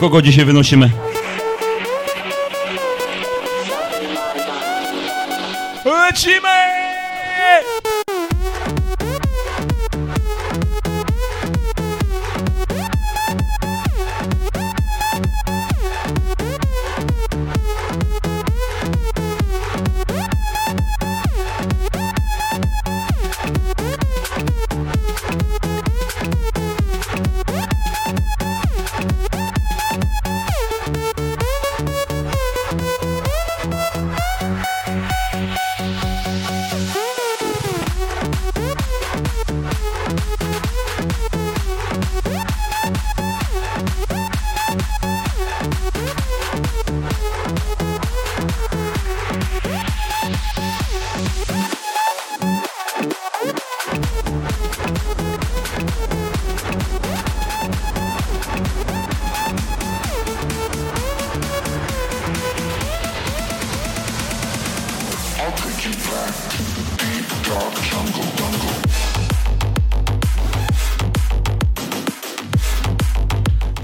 Kogo 0.00 0.22
dzisiaj 0.22 0.44
wynosimy? 0.44 0.90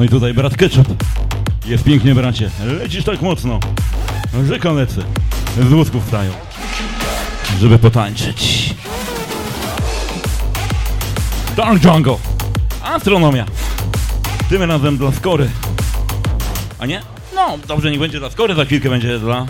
I 0.06 0.08
tutaj 0.08 0.34
brat 0.34 0.56
Ketchup. 0.56 1.04
Jest 1.66 1.84
pięknie, 1.84 2.14
bracie. 2.14 2.50
Lecisz 2.64 3.04
tak 3.04 3.22
mocno, 3.22 3.60
że 4.48 4.58
konecy 4.58 5.02
z 5.68 5.72
łódków 5.72 6.04
wstają, 6.04 6.32
żeby 7.60 7.78
potańczyć. 7.78 8.74
Dark 11.56 11.84
Jungle. 11.84 12.16
Astronomia. 12.82 13.46
Tym 14.50 14.62
razem 14.62 14.96
dla 14.96 15.12
Skory. 15.12 15.50
A 16.78 16.86
nie? 16.86 17.02
No, 17.34 17.58
dobrze, 17.68 17.90
niech 17.90 18.00
będzie 18.00 18.18
dla 18.18 18.30
Skory, 18.30 18.54
za 18.54 18.64
chwilkę 18.64 18.90
będzie 18.90 19.18
dla 19.18 19.46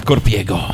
Skorpiego. 0.00 0.71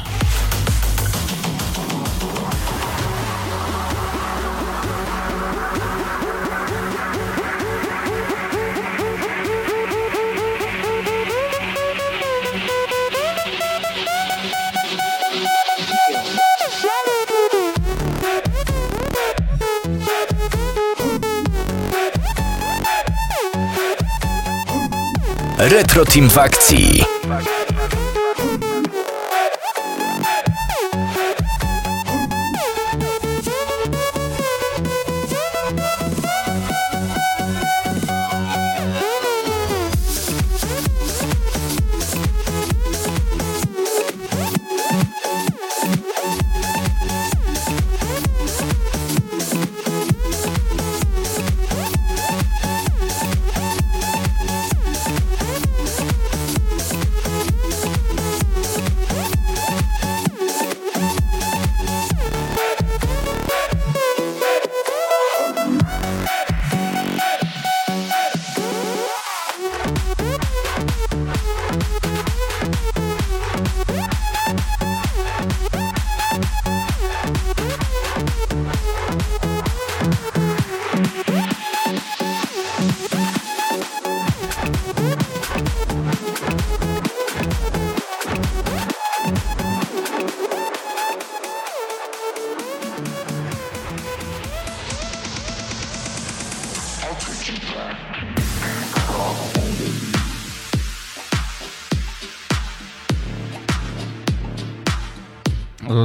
Retro 25.98 26.12
Team 26.12 26.30
w 26.30 26.38
akcji. 26.38 27.17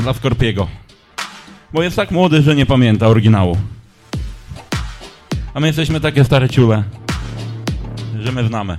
dla 0.03 0.13
Skorpiego. 0.13 0.67
Bo 1.73 1.83
jest 1.83 1.95
tak 1.95 2.11
młody, 2.11 2.41
że 2.41 2.55
nie 2.55 2.65
pamięta 2.65 3.07
oryginału. 3.07 3.57
A 5.53 5.59
my 5.59 5.67
jesteśmy 5.67 5.99
takie 5.99 6.23
stare 6.23 6.49
ciule, 6.49 6.83
że 8.19 8.31
my 8.31 8.47
znamy. 8.47 8.77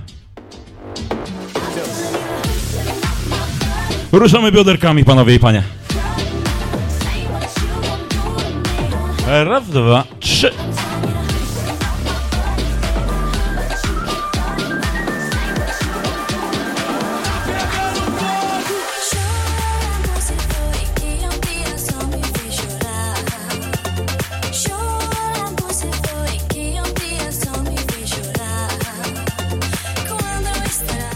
Ruszamy 4.11 4.51
bioderkami, 4.51 5.05
panowie 5.05 5.35
i 5.35 5.39
panie. 5.39 5.63
Raz, 9.27 9.69
dwa, 9.69 10.03
trzy. 10.19 10.51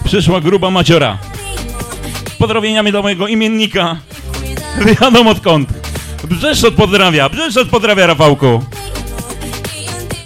przyszła 0.10 0.42
gruba 0.42 0.72
maciora. 0.72 1.18
Pozdrowieniami 2.40 2.92
do 2.92 3.02
mojego 3.02 3.28
imiennika. 3.28 3.98
Wiadomo 4.86 5.32
odkąd. 5.32 5.70
Brzeszczot 6.24 6.74
pozdrawia, 6.74 7.30
Brzeszczot 7.30 7.70
pozdrawia 7.70 8.08
Rafałku. 8.08 8.64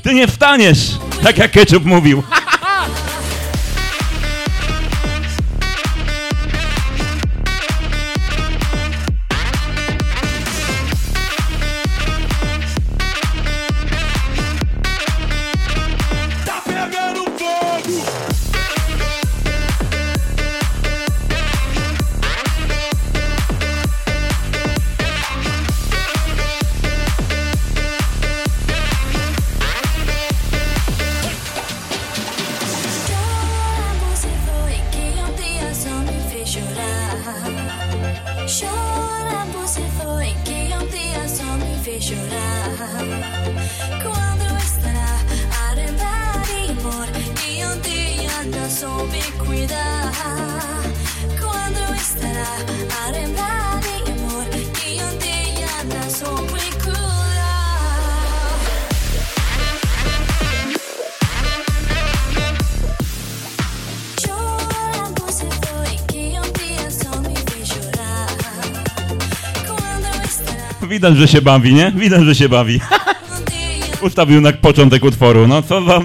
Ty 0.03 0.13
nie 0.13 0.27
wstaniesz, 0.27 0.91
tak 1.23 1.37
jak 1.37 1.51
Ketchup 1.51 1.85
mówił. 1.85 2.23
chorar. 36.73 37.15
Chora, 38.47 39.45
você 39.53 39.81
foi 40.01 40.33
que 40.43 40.73
dia 40.87 41.27
só 41.27 41.43
me 41.57 41.77
fez 41.83 42.03
chorar. 42.03 42.89
Quando 44.01 44.45
estará 44.63 45.19
a 45.61 45.73
rentar 45.73 46.43
e 46.49 46.71
amor 46.71 47.07
que 47.35 47.63
ontem 47.65 48.27
não 48.55 48.69
soube 48.69 49.21
cuidar. 49.45 50.11
Quando 51.39 51.95
estará 51.95 52.53
a 53.01 53.11
rentar 53.11 53.81
e 53.85 54.11
amor 54.11 54.12
Widać, 70.89 71.17
że 71.17 71.27
się 71.27 71.41
bawi, 71.41 71.73
nie? 71.73 71.91
Widać, 71.95 72.23
że 72.23 72.35
się 72.35 72.49
bawi. 72.49 72.79
Ustawił 74.01 74.41
na 74.41 74.51
początek 74.51 75.05
utworu, 75.05 75.47
no 75.47 75.61
co 75.61 75.81
za... 75.81 76.01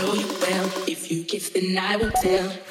know 0.00 0.14
you 0.14 0.26
well. 0.40 0.66
If 0.86 1.10
you 1.10 1.24
kiss, 1.24 1.50
then 1.50 1.76
I 1.78 1.96
will 1.96 2.10
tell. 2.10 2.69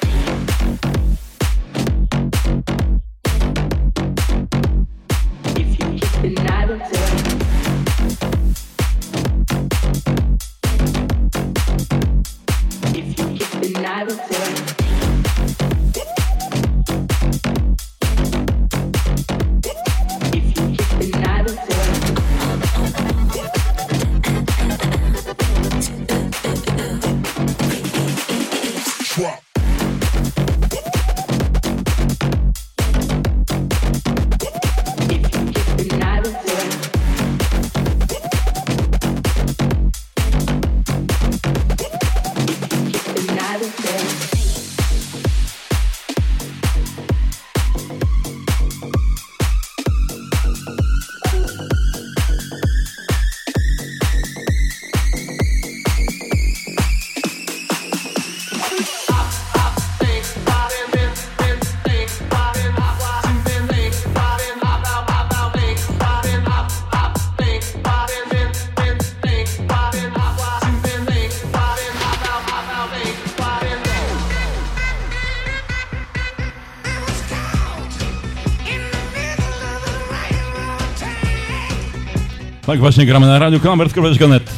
Tak 82.70 82.80
właśnie 82.80 83.06
gramy 83.06 83.26
na 83.26 83.38
radiu 83.38 83.60
Klambertkowe.net. 83.60 84.52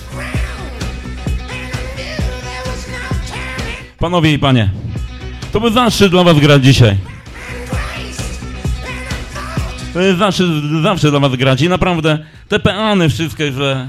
Panowie 3.98 4.32
i 4.32 4.38
panie, 4.38 4.70
to 5.52 5.60
był 5.60 5.70
zaszczyt 5.70 6.10
dla 6.10 6.24
was 6.24 6.38
grać 6.40 6.64
dzisiaj. 6.64 6.96
To 9.94 10.00
jest 10.00 10.18
zawsze, 10.18 10.44
zawsze 10.82 11.10
dla 11.10 11.20
was 11.20 11.36
grać 11.36 11.62
i 11.62 11.68
naprawdę 11.68 12.18
te 12.48 12.60
peany 12.60 13.08
wszystkie, 13.08 13.52
że... 13.52 13.88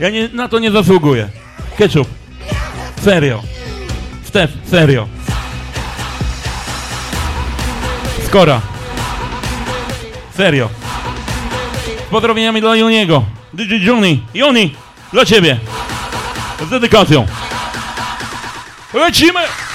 Ja 0.00 0.10
nie, 0.10 0.28
na 0.28 0.48
to 0.48 0.58
nie 0.58 0.70
zasługuję. 0.70 1.28
Ketchup. 1.78 2.08
Serio. 3.02 3.42
Stef, 4.24 4.50
serio. 4.70 5.08
Skora. 8.26 8.60
Serio. 10.36 10.85
Pozdrowieniami 12.10 12.60
dla 12.60 12.76
Joniego. 12.76 13.24
DJ 13.52 13.74
Johnny. 13.86 14.18
Joni, 14.34 14.74
dla 15.12 15.24
ciebie. 15.24 15.58
Z 16.66 16.70
dedykacją. 16.70 17.26
Lecimy! 18.94 19.65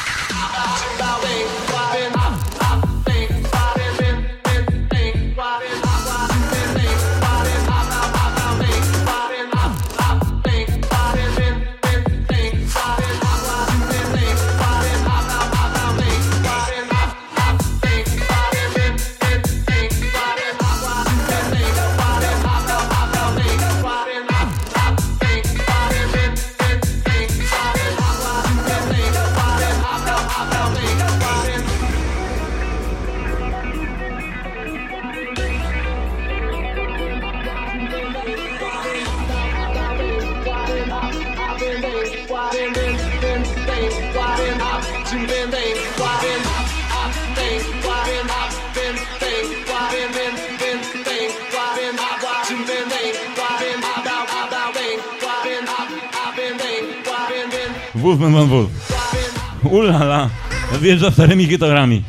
Wjeżdża 60.92 61.12
starymi 61.12 61.48
gitarami. 61.48 62.04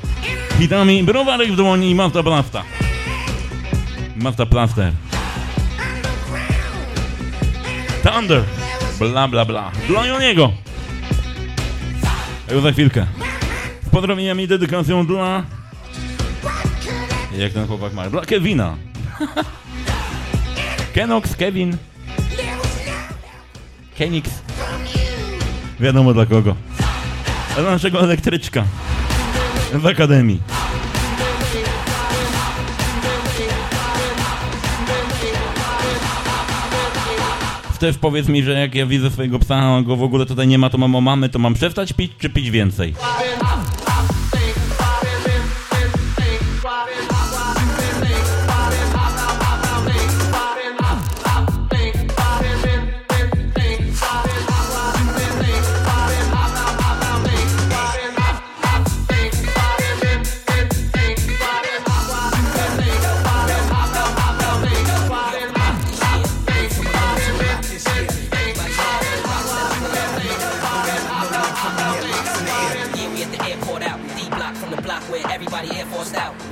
Hitami, 0.59 1.03
browarek 1.03 1.53
w 1.53 1.57
dłoni 1.57 1.91
i 1.91 1.95
Masta 1.95 2.23
Plasta. 2.23 2.63
Masta 4.17 4.47
Plaster. 4.47 4.93
Thunder. 8.03 8.43
Bla 8.99 9.29
bla 9.29 9.45
bla. 9.45 9.71
Dla 9.89 10.07
Joniego. 10.07 10.53
Już 12.53 12.63
za 12.63 12.73
chwilkę. 12.73 13.07
Z 13.87 13.91
pozdrowieniami 13.91 14.45
i 14.45 14.49
dedykacją 14.49 15.07
dla... 15.07 15.43
Jak 17.39 17.53
ten 17.53 17.67
chłopak 17.67 17.93
ma? 17.93 18.11
Dla 18.11 18.21
Kevina. 18.21 18.77
Kenox, 20.95 21.37
Kevin. 21.37 21.77
Kenix. 23.99 24.31
Wiadomo 25.81 26.15
dla 26.15 26.27
kogo. 26.27 26.57
Dla 27.57 27.71
naszego 27.71 28.01
elektryczka. 28.01 28.65
W 29.73 29.87
akademii. 29.87 30.41
Stef, 37.75 37.99
powiedz 37.99 38.29
mi, 38.29 38.43
że 38.43 38.53
jak 38.53 38.75
ja 38.75 38.87
widzę 38.87 39.11
swojego 39.11 39.39
psa, 39.39 39.57
a 39.57 39.83
go 39.83 39.97
w 39.97 40.03
ogóle 40.03 40.27
tutaj 40.27 40.47
nie 40.49 40.59
ma, 40.59 40.71
to 40.71 40.79
mam 40.79 40.95
o 40.95 41.01
mamy, 41.01 41.29
to 41.29 41.39
mam 41.39 41.55
przestać 41.55 41.93
pić, 41.93 42.13
czy 42.19 42.31
pić 42.31 42.51
więcej? 42.51 42.95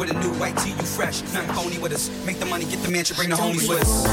With 0.00 0.12
a 0.12 0.14
new 0.14 0.32
white 0.40 0.56
tee, 0.56 0.70
you 0.70 0.86
fresh, 0.96 1.20
nothing 1.34 1.52
phony 1.52 1.78
with 1.78 1.92
us. 1.92 2.08
Make 2.24 2.38
the 2.38 2.46
money, 2.46 2.64
get 2.64 2.82
the 2.82 2.88
mansion, 2.90 3.16
bring 3.16 3.28
the 3.28 3.36
homies 3.36 3.68
with 3.68 3.82
us. 3.82 4.06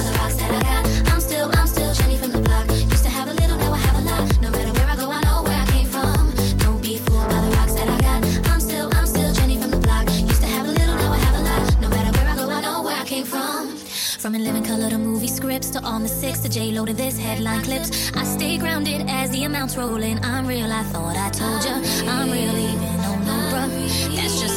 I'm 1.09 1.21
still, 1.21 1.49
I'm 1.53 1.65
still 1.65 1.93
Jenny 1.93 2.17
from 2.17 2.33
the 2.33 2.41
block. 2.41 2.69
Used 2.69 3.05
to 3.05 3.09
have 3.09 3.29
a 3.29 3.33
little, 3.33 3.55
now 3.55 3.71
I 3.71 3.77
have 3.77 3.95
a 3.95 4.01
lot. 4.01 4.41
No 4.41 4.51
matter 4.51 4.73
where 4.73 4.85
I 4.85 4.95
go, 4.97 5.09
I 5.09 5.21
know 5.21 5.43
where 5.43 5.55
I 5.55 5.65
came 5.67 5.87
from. 5.87 6.33
Don't 6.57 6.81
be 6.81 6.97
fooled 6.97 7.29
by 7.29 7.39
the 7.39 7.55
rocks 7.55 7.73
that 7.75 7.87
I 7.87 7.97
got. 8.01 8.49
I'm 8.51 8.59
still, 8.59 8.89
I'm 8.97 9.05
still 9.05 9.31
Jenny 9.31 9.55
from 9.61 9.71
the 9.71 9.77
block. 9.77 10.09
Used 10.09 10.41
to 10.41 10.47
have 10.47 10.67
a 10.67 10.71
little, 10.71 10.93
now 10.93 11.13
I 11.13 11.17
have 11.19 11.35
a 11.39 11.43
lot. 11.47 11.79
No 11.79 11.87
matter 11.87 12.11
where 12.19 12.27
I 12.27 12.35
go, 12.35 12.49
I 12.49 12.59
know 12.59 12.83
where 12.83 12.97
I 12.97 13.05
came 13.05 13.23
from. 13.23 13.77
From 14.19 14.35
in 14.35 14.43
living 14.43 14.65
color 14.65 14.89
to 14.89 14.97
movie 14.97 15.29
scripts 15.29 15.69
to 15.69 15.79
on 15.83 16.03
the 16.03 16.09
six 16.09 16.39
to 16.39 16.49
J 16.49 16.73
Lo 16.73 16.85
to 16.85 16.93
this 16.93 17.17
headline 17.17 17.63
clips. 17.63 18.11
I 18.13 18.25
stay 18.25 18.57
grounded 18.57 19.07
as 19.07 19.31
the 19.31 19.45
amounts 19.45 19.77
roll 19.77 20.03
in. 20.03 20.19
I'm 20.25 20.45
real, 20.47 20.69
I 20.69 20.83
thought 20.91 21.15
I 21.15 21.29
told 21.29 21.63
ya. 21.63 21.79
I'm 22.11 22.29
real, 22.29 22.57
even 22.57 22.99
on 23.07 23.25
no 23.25 23.37
bruh. 23.51 24.15
That's 24.17 24.41
just. 24.41 24.56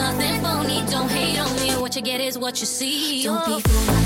Nothing 0.00 0.40
phony, 0.42 0.82
don't 0.90 1.10
hate 1.10 1.38
on 1.38 1.54
me. 1.56 1.72
What 1.80 1.94
you 1.94 2.00
get 2.00 2.22
is 2.22 2.38
what 2.38 2.58
you 2.60 2.66
see. 2.66 3.22
Don't 3.22 3.44
be 3.44 3.52
oh. 3.52 3.60
fooled 3.60 3.99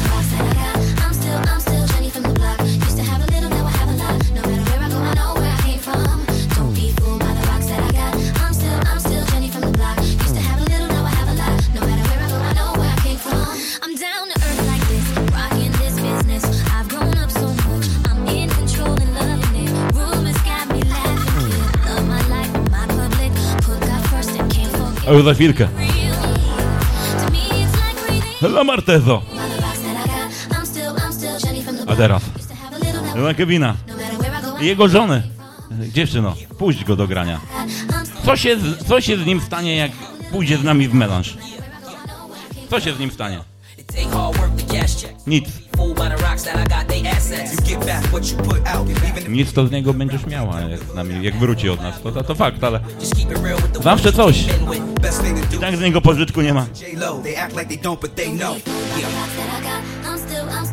can't 25.05 25.09
forget. 25.09 25.09
A 25.09 25.13
już 25.13 25.25
za 25.25 25.35
chwilkę. 25.35 25.69
Dla 28.41 28.65
Martezo. 28.65 29.23
A 31.87 31.97
teraz. 31.97 32.23
Dla 33.17 33.35
Kevina. 33.35 33.77
jego 34.61 34.89
żony. 34.89 35.23
Dziewczyno, 35.93 36.35
puść 36.59 36.85
go 36.85 36.97
do 36.97 37.07
grania. 37.07 37.41
Co 38.25 38.37
się, 38.37 38.57
co 38.89 39.01
się 39.01 39.17
z 39.17 39.27
nim 39.27 39.41
stanie, 39.41 39.77
jak 39.77 39.93
pójdzie 40.33 40.59
z 40.59 40.65
nami 40.65 40.89
w 40.89 40.95
melanż? 40.95 41.37
Co 42.71 42.81
się 42.81 42.95
z 42.95 42.99
nim 42.99 43.11
stanie? 43.11 43.41
Nic. 45.27 45.49
Nic 49.29 49.53
to 49.53 49.67
z 49.67 49.71
niego 49.71 49.95
będziesz 49.95 50.27
miała, 50.27 50.61
jak, 50.61 50.81
z 50.81 50.95
nami, 50.95 51.25
jak 51.25 51.37
wróci 51.39 51.71
od 51.71 51.83
nas. 51.83 52.03
To, 52.03 52.13
to, 52.13 52.25
to 52.25 52.35
fakt, 52.35 52.65
ale 52.65 52.81
zawsze 53.83 54.13
coś. 54.13 54.45
I 55.25 55.59
tak 55.59 55.77
z 55.77 55.81
niego 55.81 56.01
pożytku 56.01 56.41
nie 56.43 56.55
ma. 56.55 56.67
Don't, 57.83 58.01
but 58.01 58.17
they 58.17 58.29
know. 58.33 58.57
Yeah. 58.97 59.09
I'm 60.07 60.19
still, 60.19 60.49
I'm 60.49 60.65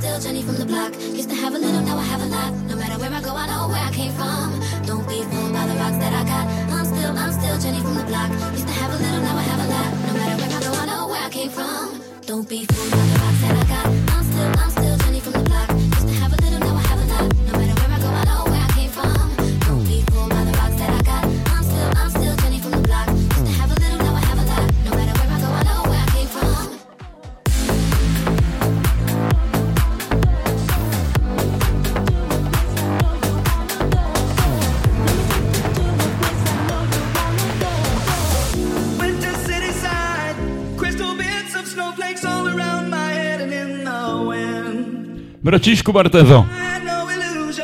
Braciszku 45.52 45.94
Bartezo. 45.94 46.46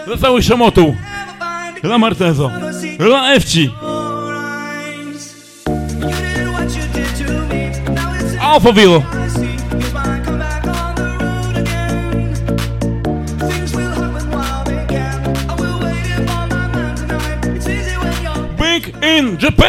Dla 0.05 0.17
całych 0.17 0.43
szamotów. 0.43 0.95
Dla 1.83 1.97
Martezo. 1.97 2.51
Dla 2.97 3.33
Ewci. 3.33 3.63
You 3.63 3.71
did 6.11 6.47
what 6.51 6.75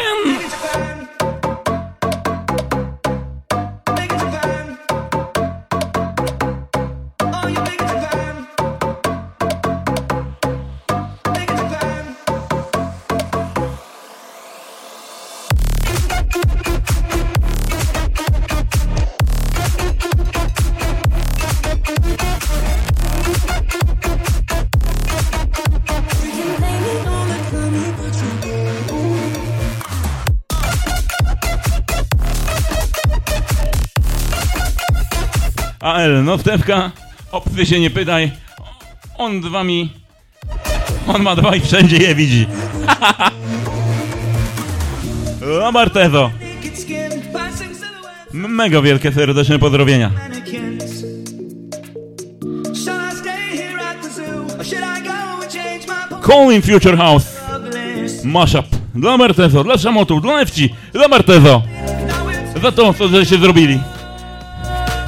you 0.03 0.08
Stefka, 36.41 36.91
o 37.33 37.41
psy 37.41 37.67
się 37.67 37.81
nie 37.81 37.91
pytaj. 37.91 38.33
On 39.19 39.43
z 39.43 39.47
wami... 39.47 39.93
On 41.09 41.23
ma 41.23 41.37
dwa 41.37 41.57
i 41.57 41.61
wszędzie 41.61 41.97
je 41.97 42.15
widzi. 42.15 42.47
Silhouette. 45.41 46.31
M- 48.35 48.55
Mega 48.55 48.83
wielkie 48.83 49.13
serdeczne 49.13 49.59
pozdrowienia. 49.59 50.11
Calling 56.27 56.65
Future 56.65 56.97
House. 56.97 57.27
Mashup. 58.25 58.67
Dla 58.95 59.17
Martezo, 59.17 59.65
dla 59.65 59.79
Szamotów, 59.79 60.23
dla 60.23 60.41
Ewci, 60.41 60.75
dla 60.93 61.09
Martezo. 61.09 61.63
Za 62.63 62.73
to, 62.73 62.95
co 62.95 63.09
żeście 63.09 63.39
zrobili. 63.39 63.81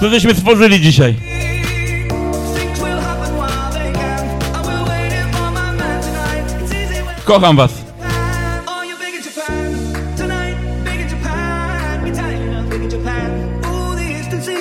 Co 0.00 0.10
stworzyli 0.34 0.80
dzisiaj. 0.80 1.14
Kocham 7.24 7.56
was. 7.56 7.70
Japan. 11.10 12.68
Big 12.70 12.82
in 12.82 12.90
Japan. 12.90 13.60
The 14.30 14.59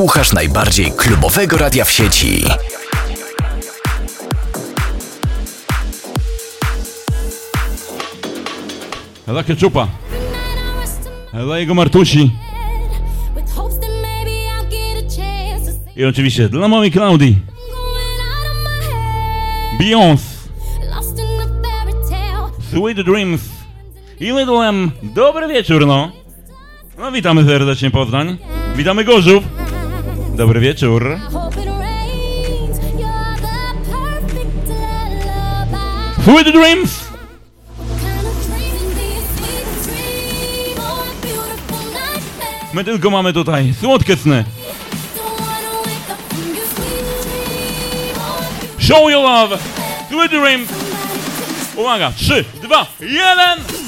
Słuchasz 0.00 0.32
najbardziej 0.32 0.92
klubowego 0.92 1.56
radia 1.56 1.84
w 1.84 1.90
sieci. 1.90 2.44
Dla 9.26 9.42
Keczupa. 9.42 9.88
Dla 11.44 11.58
jego 11.58 11.74
Martusi. 11.74 12.30
I 15.96 16.04
oczywiście 16.04 16.48
dla 16.48 16.68
małej 16.68 16.90
Klaudii. 16.90 17.38
Beyoncé. 19.80 20.48
Sweet 22.70 23.02
Dreams. 23.06 23.40
I 24.20 24.24
Little 24.24 24.68
M. 24.68 24.90
Dobry 25.02 25.48
wieczór, 25.48 25.86
no. 25.86 26.12
No 26.98 27.12
witamy 27.12 27.44
serdecznie 27.44 27.90
Poznań. 27.90 28.38
Witamy 28.76 29.04
Gorzów. 29.04 29.59
Dobry 30.40 30.60
wieczór. 30.60 31.18
You're 36.26 36.44
the 36.44 36.52
Dreams. 36.52 37.04
My 42.72 42.84
tylko 42.84 43.10
mamy 43.10 43.32
tutaj 43.32 43.74
słodkie 43.80 44.16
sny. 44.16 44.44
Show 48.78 49.10
your 49.10 49.22
love. 49.22 49.58
Sweet 50.08 50.30
Dreams. 50.30 50.68
Uwaga, 51.76 52.12
3, 52.16 52.44
2, 52.62 52.86
1. 53.00 53.79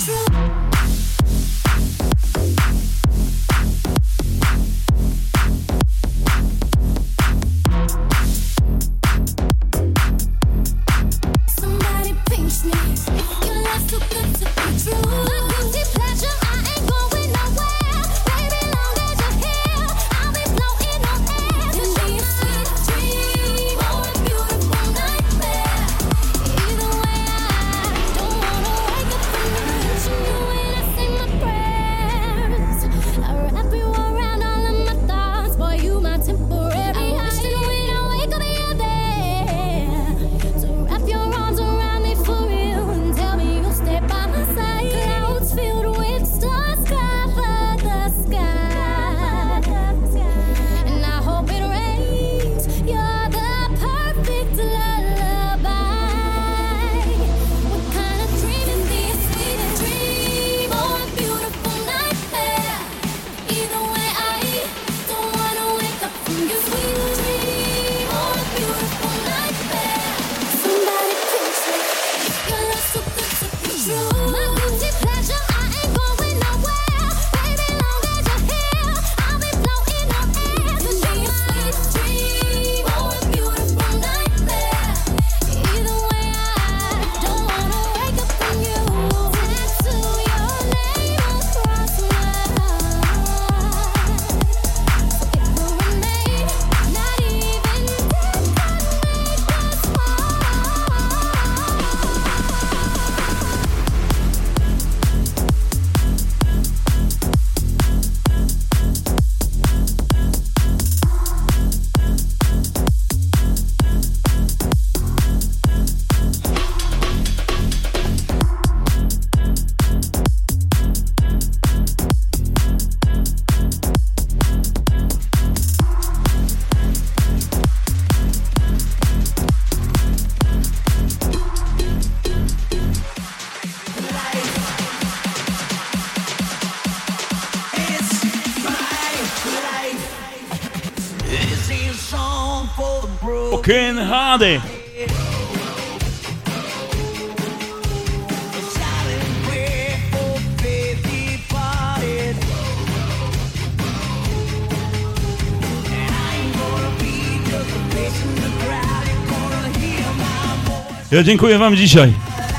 Ja 161.12 161.22
dziękuję 161.22 161.58
wam 161.58 161.76
dzisiaj. 161.76 162.12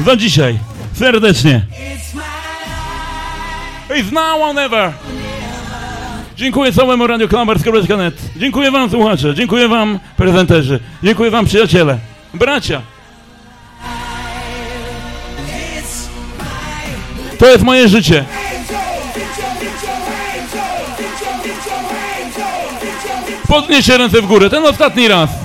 Za 0.06 0.16
dzisiaj. 0.16 0.60
Serdecznie. 0.94 1.66
It's 3.90 4.12
now 4.12 4.42
or 4.42 4.56
never. 4.56 4.92
Dziękuję 6.36 6.74
całemu 6.74 7.08
Radio 7.08 7.28
Klambersko.net. 7.28 8.33
Dziękuję 8.44 8.72
wam 8.72 8.90
słuchacze. 8.90 9.36
Dziękuję 9.36 9.68
wam 9.68 10.00
prezenterzy. 10.18 10.80
Dziękuję 11.04 11.32
wam 11.32 11.46
przyjaciele. 11.46 11.98
Bracia. 12.34 12.82
To 17.40 17.48
jest 17.48 17.64
moje 17.64 17.88
życie. 17.88 18.26
Podnieście 23.48 23.98
ręce 23.98 24.22
w 24.22 24.28
górę. 24.28 24.50
Ten 24.50 24.66
ostatni 24.66 25.08
raz. 25.08 25.43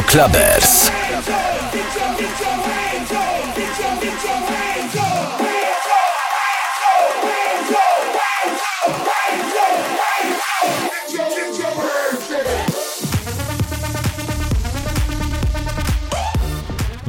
Hands 0.00 0.90
up. 4.98 5.32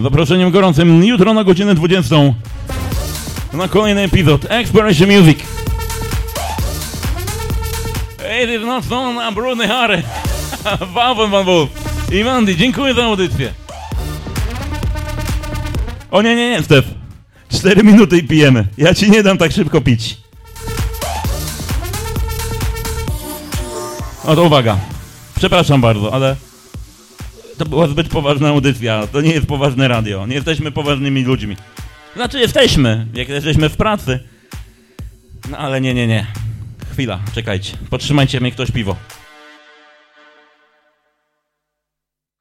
Zaproszeniem 0.03 0.51
gorącym 0.51 1.03
jutro 1.03 1.33
na 1.33 1.43
godzinę 1.43 1.75
20 1.75 2.15
na 3.53 3.67
kolejny 3.67 4.01
epizod 4.01 4.45
Exploration 4.49 5.09
Music. 5.09 5.39
It 8.43 8.49
is 8.49 8.65
not 8.65 8.85
so 8.85 9.13
na 9.13 9.31
Brudny 9.31 9.67
Harry. 9.67 10.03
Van 10.93 11.45
Wolf. 11.45 11.82
I 12.13 12.23
Mandy, 12.23 12.55
dziękuję 12.55 12.93
za 12.93 13.03
audycję. 13.03 13.53
O 16.11 16.21
nie, 16.21 16.35
nie, 16.35 16.49
nie, 16.49 16.63
Stef. 16.63 16.85
Cztery 17.49 17.83
minuty 17.83 18.17
i 18.17 18.23
pijemy. 18.23 18.67
Ja 18.77 18.93
ci 18.93 19.11
nie 19.11 19.23
dam 19.23 19.37
tak 19.37 19.51
szybko 19.51 19.81
pić. 19.81 20.17
No 24.25 24.35
to 24.35 24.43
uwaga. 24.43 24.77
Przepraszam 25.37 25.81
bardzo, 25.81 26.13
ale 26.13 26.35
to 27.57 27.65
była 27.65 27.87
zbyt 27.87 28.07
poważna 28.09 28.49
audycja. 28.49 29.07
To 29.07 29.21
nie 29.21 29.31
jest 29.31 29.47
poważne 29.47 29.87
radio. 29.87 30.27
Nie 30.27 30.35
jesteśmy 30.35 30.71
poważnymi 30.71 31.23
ludźmi. 31.23 31.55
Znaczy 32.15 32.39
jesteśmy, 32.39 33.07
jak 33.13 33.29
jesteśmy 33.29 33.69
w 33.69 33.77
pracy. 33.77 34.19
No 35.49 35.57
ale 35.57 35.81
nie, 35.81 35.93
nie, 35.93 36.07
nie. 36.07 36.27
Chwila, 36.91 37.19
czekajcie. 37.35 37.77
Podtrzymajcie 37.89 38.39
mnie 38.39 38.51
ktoś 38.51 38.71
piwo. 38.71 38.95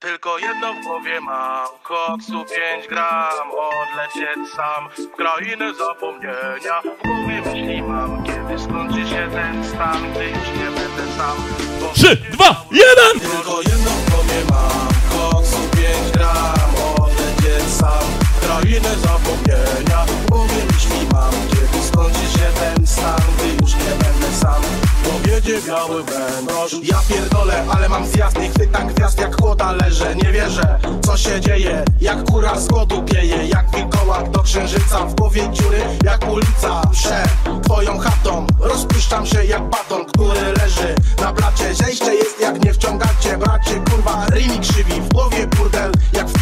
Tylko 0.03 0.39
jedno 0.39 0.75
w 0.75 0.81
głowie 0.81 1.21
mam, 1.21 1.67
koksu 1.83 2.45
5 2.45 2.89
gram 2.89 3.49
Odlecieć 3.51 4.55
sam. 4.57 4.89
W 4.91 5.17
krainę 5.17 5.75
zapomnienia 5.75 6.83
W 6.83 7.03
głowie 7.03 7.43
myśli 7.45 7.83
mam, 7.83 8.25
kiedy 8.25 8.59
skończy 8.59 9.09
się 9.09 9.29
ten 9.33 9.65
stan 9.65 10.13
Gdy 10.13 10.25
już 10.25 10.49
nie 10.59 10.65
będę 10.65 11.13
sam. 11.17 11.37
Bo 11.81 11.93
Trzy, 11.95 12.17
dwa, 12.17 12.65
jeden! 12.71 13.31
Tylko 13.31 13.61
jedno 13.61 13.91
w 13.91 14.11
głowie 14.11 14.41
mam, 14.51 14.89
koksu 15.13 15.59
5 15.77 16.11
gram 16.13 16.71
Odlecieć 17.03 17.69
sam. 17.71 18.05
W 18.25 18.47
krainę 18.47 18.95
zapomnienia 18.97 20.07
W 20.07 20.31
głowie 20.31 20.63
myśli 20.73 21.07
mam, 21.13 21.33
kiedy 21.51 21.87
skończy 21.89 22.39
się 22.39 22.47
ten 22.61 22.87
stan 22.87 23.21
Gdy 23.39 23.49
już 23.49 23.75
nie 23.75 23.95
będę 24.05 24.37
sam 24.41 24.82
Powiedzie 25.05 25.61
biały 25.67 26.05
węgorz 26.05 26.77
Ja 26.83 27.01
pierdolę, 27.09 27.65
ale 27.71 27.89
mam 27.89 28.07
zjazd. 28.07 28.39
Nie 28.39 28.51
chwytam 28.51 28.89
gwiazd 28.89 29.21
jak 29.21 29.41
chłoda 29.41 29.73
leżę 29.73 30.17
Nie 30.17 30.33
wierzę, 30.33 30.79
co 31.05 31.17
się 31.17 31.41
dzieje. 31.41 31.85
Jak 32.01 32.25
kura 32.25 32.61
z 32.61 32.69
głodu 32.69 33.03
pieje 33.03 33.47
Jak 33.47 33.71
wilkołak 33.77 34.31
do 34.31 34.43
księżyca. 34.43 35.07
W 35.07 35.15
głowie 35.15 35.51
dziury 35.53 35.81
jak 36.05 36.29
ulica. 36.33 36.83
Przed 36.93 37.63
twoją 37.63 37.99
chatą. 37.99 38.47
Rozpuszczam 38.61 39.27
się 39.27 39.45
jak 39.45 39.63
baton, 39.71 40.05
który 40.05 40.53
leży 40.53 40.95
na 41.21 41.33
blacie. 41.33 41.75
Zejście 41.75 42.15
jest 42.15 42.41
jak 42.41 42.65
nie 42.65 42.73
wciągacie 42.73 43.39
Bracie, 43.39 43.75
kurwa, 43.91 44.27
rymi 44.27 44.59
krzywi. 44.61 45.01
W 45.01 45.09
głowie 45.09 45.47
burdel 45.47 45.93
jak 46.13 46.29
w 46.29 46.42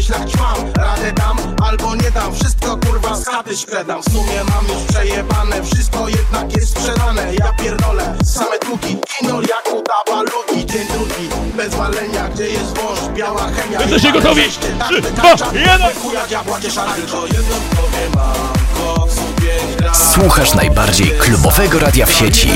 myślach 0.00 0.30
ćmam. 0.30 0.72
Radę 0.76 1.12
dam 1.12 1.36
albo 1.68 1.94
nie 1.94 2.10
dam. 2.10 2.34
Wszystko 2.34 2.76
kurwa 2.76 3.16
z 3.16 3.24
chaty 3.26 3.56
szkredam 3.56 4.02
W 4.02 4.04
sumie 4.12 4.44
mam 4.50 4.64
już 4.68 4.84
przejebane. 4.88 5.62
Wszystko 5.62 6.08
jednak 6.08 6.56
jest 6.56 6.70
sprzedane. 6.78 7.34
Ja 7.34 7.52
pierdolę, 7.52 8.16
same 8.24 8.58
długi. 8.66 8.96
Kino 9.18 9.40
jak 9.40 9.64
udawa 9.66 10.22
lubi 10.22 10.66
Dzień 10.66 10.86
drugi, 10.86 11.28
bez 11.56 11.74
walenia 11.74 12.28
Gdzie 12.28 12.48
jest 12.48 12.78
wąż, 12.78 12.98
biała 13.14 13.50
chemia. 13.50 13.80
Jesteście 13.80 14.12
gotowi? 14.12 14.42
Trzy, 14.88 15.02
dwa, 15.02 15.28
jeden! 15.52 15.94
Chuja 16.02 16.26
diabła 16.26 16.60
cieszana 16.60 16.92
Tylko 16.92 17.26
jedno 17.26 17.54
w 17.54 17.74
głowie 17.74 18.04
mam. 18.14 18.96
Koksu 18.96 19.20
5 19.40 19.76
gram 19.76 19.94
Słuchasz 19.94 20.54
najbardziej 20.54 21.10
klubowego 21.10 21.78
radia 21.78 22.06
w 22.06 22.12
sieci. 22.12 22.50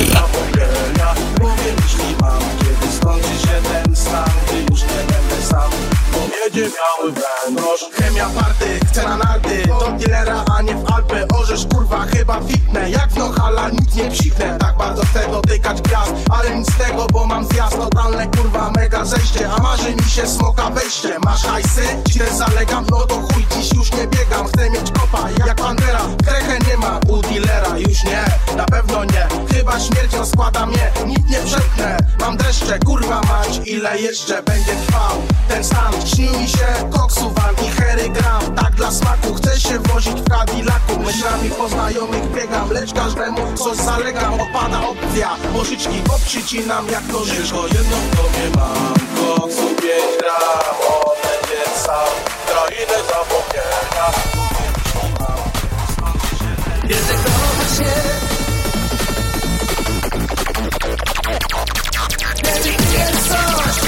Powiedzie 6.54 6.70
biały 6.76 7.12
węgorz 7.12 7.84
Chemia 7.92 8.28
party, 8.28 8.80
chce 8.86 9.02
na 9.04 9.16
narty. 9.16 9.62
Do 9.66 9.92
dealera, 9.98 10.44
a 10.56 10.62
nie 10.62 10.74
w 10.74 10.92
Alpy 10.92 11.26
Orzesz 11.34 11.66
kurwa 11.66 12.06
chyba 12.06 12.40
fitnę 12.40 12.90
Jak 12.90 13.10
w 13.10 13.16
Nohala 13.16 13.70
nic 13.70 13.94
nie 13.94 14.10
psiknę 14.10 14.58
Tak 14.60 14.76
bardzo 14.76 15.02
chcę 15.02 15.28
dotykać 15.30 15.82
gwiazd 15.82 16.12
Ale 16.30 16.56
nic 16.56 16.74
z 16.74 16.78
tego, 16.78 17.06
bo 17.12 17.26
mam 17.26 17.44
zjazd. 17.44 17.76
Totalne 17.76 18.26
kurwa 18.26 18.70
mega 18.76 19.04
zejście. 19.04 19.50
A 19.50 19.62
marzy 19.62 19.94
mi 19.94 20.10
się 20.10 20.26
smoka 20.26 20.70
wejście. 20.70 21.18
Masz 21.24 21.42
hajsy? 21.42 21.82
Też 22.18 22.32
zalegam? 22.32 22.86
No 22.90 23.00
to 23.00 23.14
chuj, 23.14 23.46
dziś 23.56 23.74
już 23.74 23.92
nie 23.92 24.06
biegam. 24.06 24.46
Chcę 24.46 24.70
mieć 24.70 24.90
kopa 24.90 25.28
jak 25.46 25.56
Pantera. 25.56 26.00
Krechę 26.26 26.58
nie 26.70 26.76
ma 26.76 27.00
u 27.08 27.22
dealera. 27.22 27.78
Już 27.78 28.04
nie, 28.04 28.24
na 28.56 28.64
pewno 28.64 29.04
nie. 29.04 29.28
Chyba 29.54 29.80
śmierć 29.80 30.14
rozkłada 30.14 30.66
mnie. 30.66 30.92
Nic 31.06 31.30
nie 31.30 31.38
przepnę 31.38 31.96
Mam 32.20 32.36
dreszcze, 32.36 32.78
kurwa 32.78 33.20
mać. 33.20 33.60
Ile 33.66 34.00
jeszcze 34.00 34.42
będzie 34.42 34.72
trwał 34.86 35.22
ten 35.48 35.64
stan? 35.64 35.92
Śni 36.06 36.43
mi 36.44 36.50
się 36.50 36.90
koksu 36.90 37.30
wal 37.30 37.54
i 37.66 37.70
hery 37.70 38.08
gram 38.08 38.54
Tak 38.54 38.74
dla 38.74 38.90
smaku 38.90 39.34
chcę 39.34 39.60
się 39.60 39.78
wozić 39.78 40.20
w 40.20 40.28
Cadillacu 40.28 41.00
Myślami 41.06 41.50
po 41.50 41.68
znajomych 41.68 42.32
biegam 42.34 42.70
Lecz 42.70 42.92
każdemu 42.92 43.56
coś 43.56 43.76
zalegam 43.76 44.40
Opada 44.40 44.80
opcja, 44.88 45.36
pożyczki 45.52 46.02
obprzycinam 46.14 46.86
jak 46.90 47.08
nożyczką 47.12 47.62
Tylko 47.62 47.78
jedną 47.78 47.96
w 47.96 48.16
głowie 48.16 48.50
mam 48.56 48.94
Koksu 49.38 49.66
5 49.68 49.82
gram 50.20 50.76
Odlecieć 51.04 51.74
sam 51.84 52.12
w 52.24 52.46
Krainę 52.50 52.98
zapomnienia 53.08 54.06
kochasz 54.94 56.28
się 56.28 57.94
Kiedy 62.42 62.70
jest 62.92 63.28
coś 63.28 63.83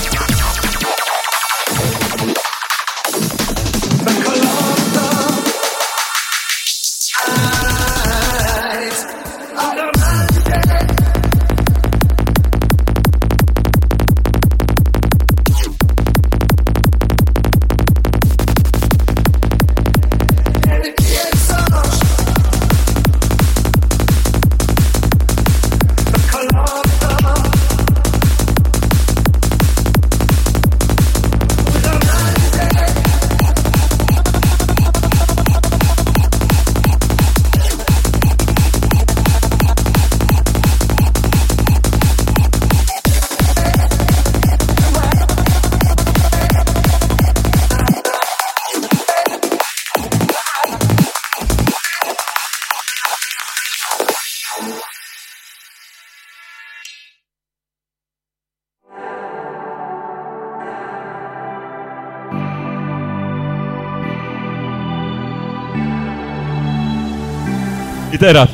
I 68.17 68.19
teraz. 68.19 68.49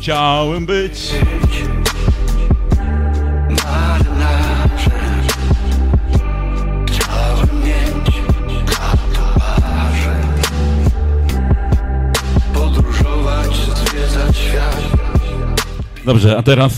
Chciałem 0.00 0.66
być. 0.66 1.12
Marynarzem 3.48 5.26
Chciałem 6.86 7.64
mieć 7.64 8.14
tatuaże 8.66 10.22
Podróżować, 12.54 13.54
zwiedzać 13.56 14.36
świat 14.36 14.82
Dobrze, 16.04 16.38
a 16.38 16.42
teraz. 16.42 16.72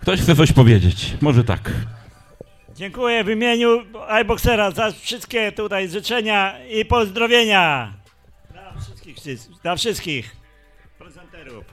Ktoś 0.00 0.20
chce 0.20 0.36
coś 0.36 0.52
powiedzieć. 0.52 1.16
Może 1.20 1.44
tak. 1.44 1.70
Dziękuję 2.76 3.24
w 3.24 3.30
imieniu 3.30 3.82
iBoxera 4.08 4.70
za 4.70 4.92
wszystkie 4.92 5.52
tutaj 5.52 5.88
życzenia 5.88 6.54
i 6.70 6.84
pozdrowienia. 6.84 7.92
Dla 8.52 8.80
wszystkich, 8.80 9.16
dla 9.62 9.76
wszystkich 9.76 10.37
prezenterów. 11.48 11.64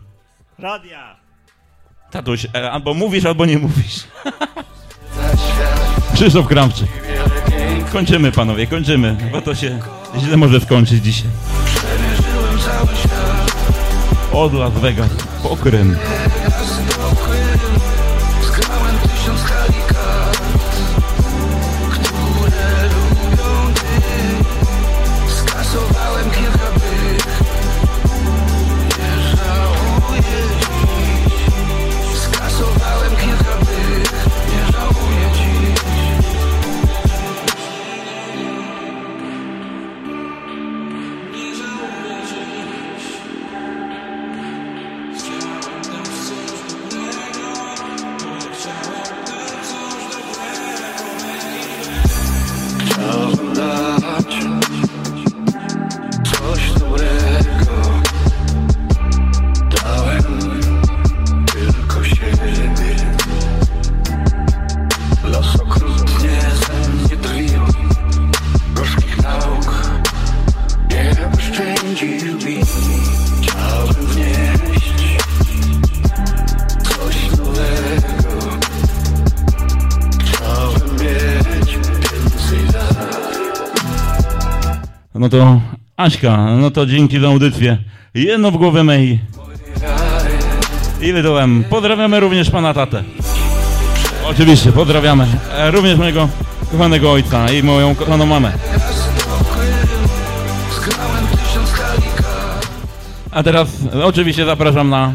Radia. 0.60 1.16
Tatuś, 2.12 2.48
e, 2.56 2.72
albo 2.72 2.94
mówisz, 2.94 3.26
albo 3.26 3.46
nie 3.46 3.58
mówisz. 3.58 4.04
Krzysztof 6.14 6.48
Kramczyk. 6.48 6.88
Kończymy, 7.92 8.32
panowie, 8.32 8.68
kończymy, 8.68 9.18
bo 9.32 9.42
to 9.42 9.56
się 9.56 9.80
źle 10.18 10.38
może 10.38 10.60
skończyć 10.60 11.04
dzisiaj. 11.04 11.30
Przeżyłem 11.66 12.60
cały 12.60 12.98
świat 12.98 13.56
Od 14.32 14.54
Las 14.54 14.74
Vegas, 14.74 15.12
po 15.44 15.58
Krym. 15.58 15.98
No 85.16 85.30
to 85.30 85.62
Aśka, 85.98 86.38
no 86.58 86.72
to 86.72 86.86
dzięki 86.86 87.20
za 87.20 87.28
audycję. 87.28 87.78
Jedno 88.14 88.52
w 88.52 88.58
głowę 88.58 88.84
mej. 88.84 89.20
I 91.02 91.14
wydałem. 91.14 91.64
Pozdrawiamy 91.70 92.20
również 92.20 92.50
pana 92.50 92.74
tatę. 92.74 93.04
Oczywiście, 94.26 94.72
pozdrawiamy. 94.72 95.28
E, 95.58 95.72
Również 95.72 95.98
mojego 95.98 96.30
kochanego 96.72 97.12
ojca 97.12 97.52
i 97.52 97.64
moją 97.64 97.96
kochaną 97.96 98.26
mamę. 98.26 98.52
A 103.32 103.44
teraz 103.44 103.68
oczywiście 104.04 104.46
zapraszam 104.46 104.90
na 104.90 105.14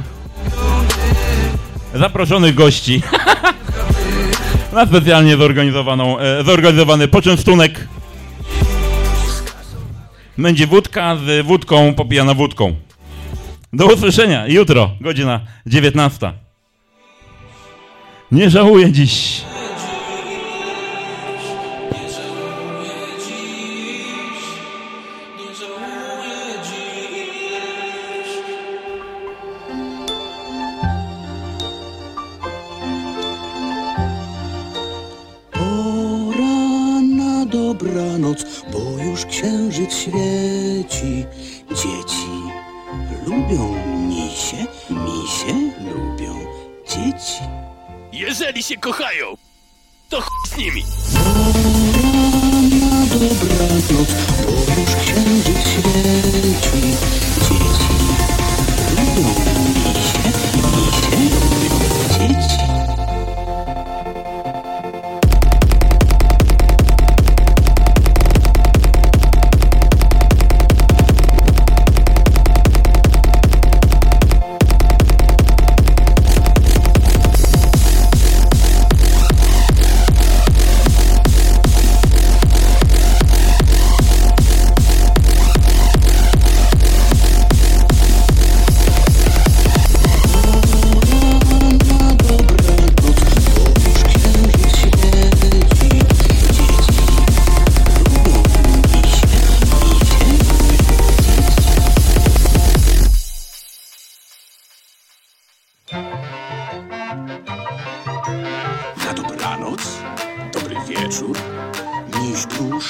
zaproszonych 1.95 2.55
gości 2.55 3.03
na 4.73 4.87
specjalnie 4.87 5.37
zorganizowaną, 5.37 6.19
e, 6.19 6.45
zorganizowany 6.45 7.09
poczęstunek. 7.09 7.89
Będzie 10.41 10.67
wódka 10.67 11.17
z 11.17 11.47
wódką 11.47 11.95
popijana 11.95 12.35
wódką. 12.35 12.75
Do 13.73 13.87
usłyszenia 13.87 14.47
jutro, 14.47 14.91
godzina 15.01 15.41
19. 15.67 16.33
Nie 18.33 18.51
żałuję 18.51 18.93
dziś. 18.93 19.43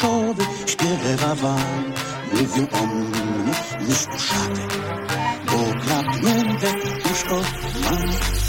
Pluszowy 0.00 0.44
śpiewa 0.66 1.34
wam, 1.34 1.92
mówią 2.32 2.66
o 2.82 2.86
mnie 2.86 3.52
miś 3.80 4.06
uszaty. 4.16 4.60
Bo 5.46 5.80
klapnięte 5.80 6.66
uszko 7.12 7.40
mam. 7.84 8.08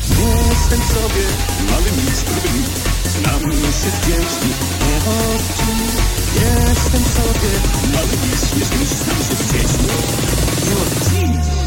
Jestem 0.09 0.79
sobie 0.79 1.25
mały 1.69 1.83
gruby 1.83 2.49
miś, 2.57 2.69
znam 3.05 3.51
się 3.51 3.89
z 3.91 4.05
dziećmi, 4.05 4.51
nie 4.87 4.97
odci. 4.97 5.71
Jestem 6.35 7.03
sobie 7.03 7.51
mały 7.93 8.17
miś, 8.23 8.59
jestem 8.59 8.85
znam 8.85 9.17
się 9.17 9.35
z 9.35 9.51
dziećmi, 9.51 9.87
nie 10.65 10.73
odci. 10.75 11.60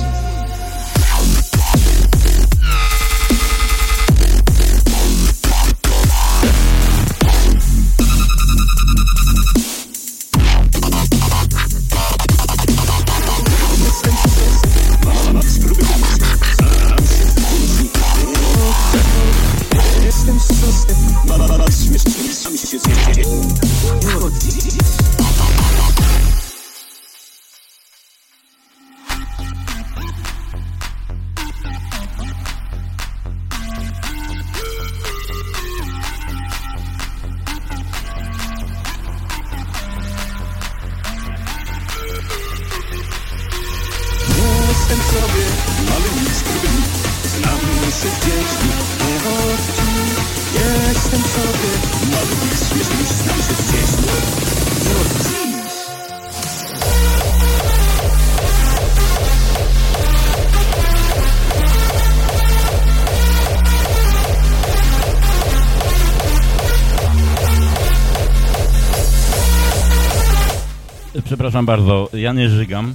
Przepraszam 71.55 71.67
bardzo, 71.67 72.09
ja 72.13 72.33
nie 72.33 72.49
żygam. 72.49 72.95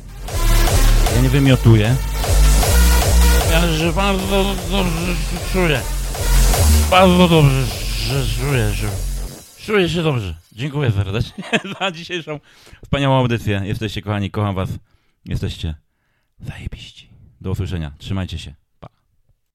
Ja 1.15 1.21
nie 1.21 1.29
wymiotuję. 1.29 1.95
Ja 3.51 3.67
że 3.67 3.93
bardzo 3.93 4.55
dobrze 4.71 5.15
czuję. 5.53 5.81
Bardzo 6.91 7.27
dobrze 7.27 7.65
czuję, 8.39 8.73
że 8.73 8.87
czuję 9.65 9.89
się 9.89 10.03
dobrze. 10.03 10.35
Dziękuję 10.51 10.91
serdecznie 10.91 11.43
za 11.79 11.91
dzisiejszą 11.91 12.39
wspaniałą 12.83 13.15
audycję. 13.15 13.61
Jesteście 13.65 14.01
kochani, 14.01 14.31
kocham 14.31 14.55
was. 14.55 14.69
Jesteście 15.25 15.75
zajebiści. 16.39 17.09
Do 17.41 17.51
usłyszenia. 17.51 17.91
Trzymajcie 17.97 18.37
się. 18.37 18.53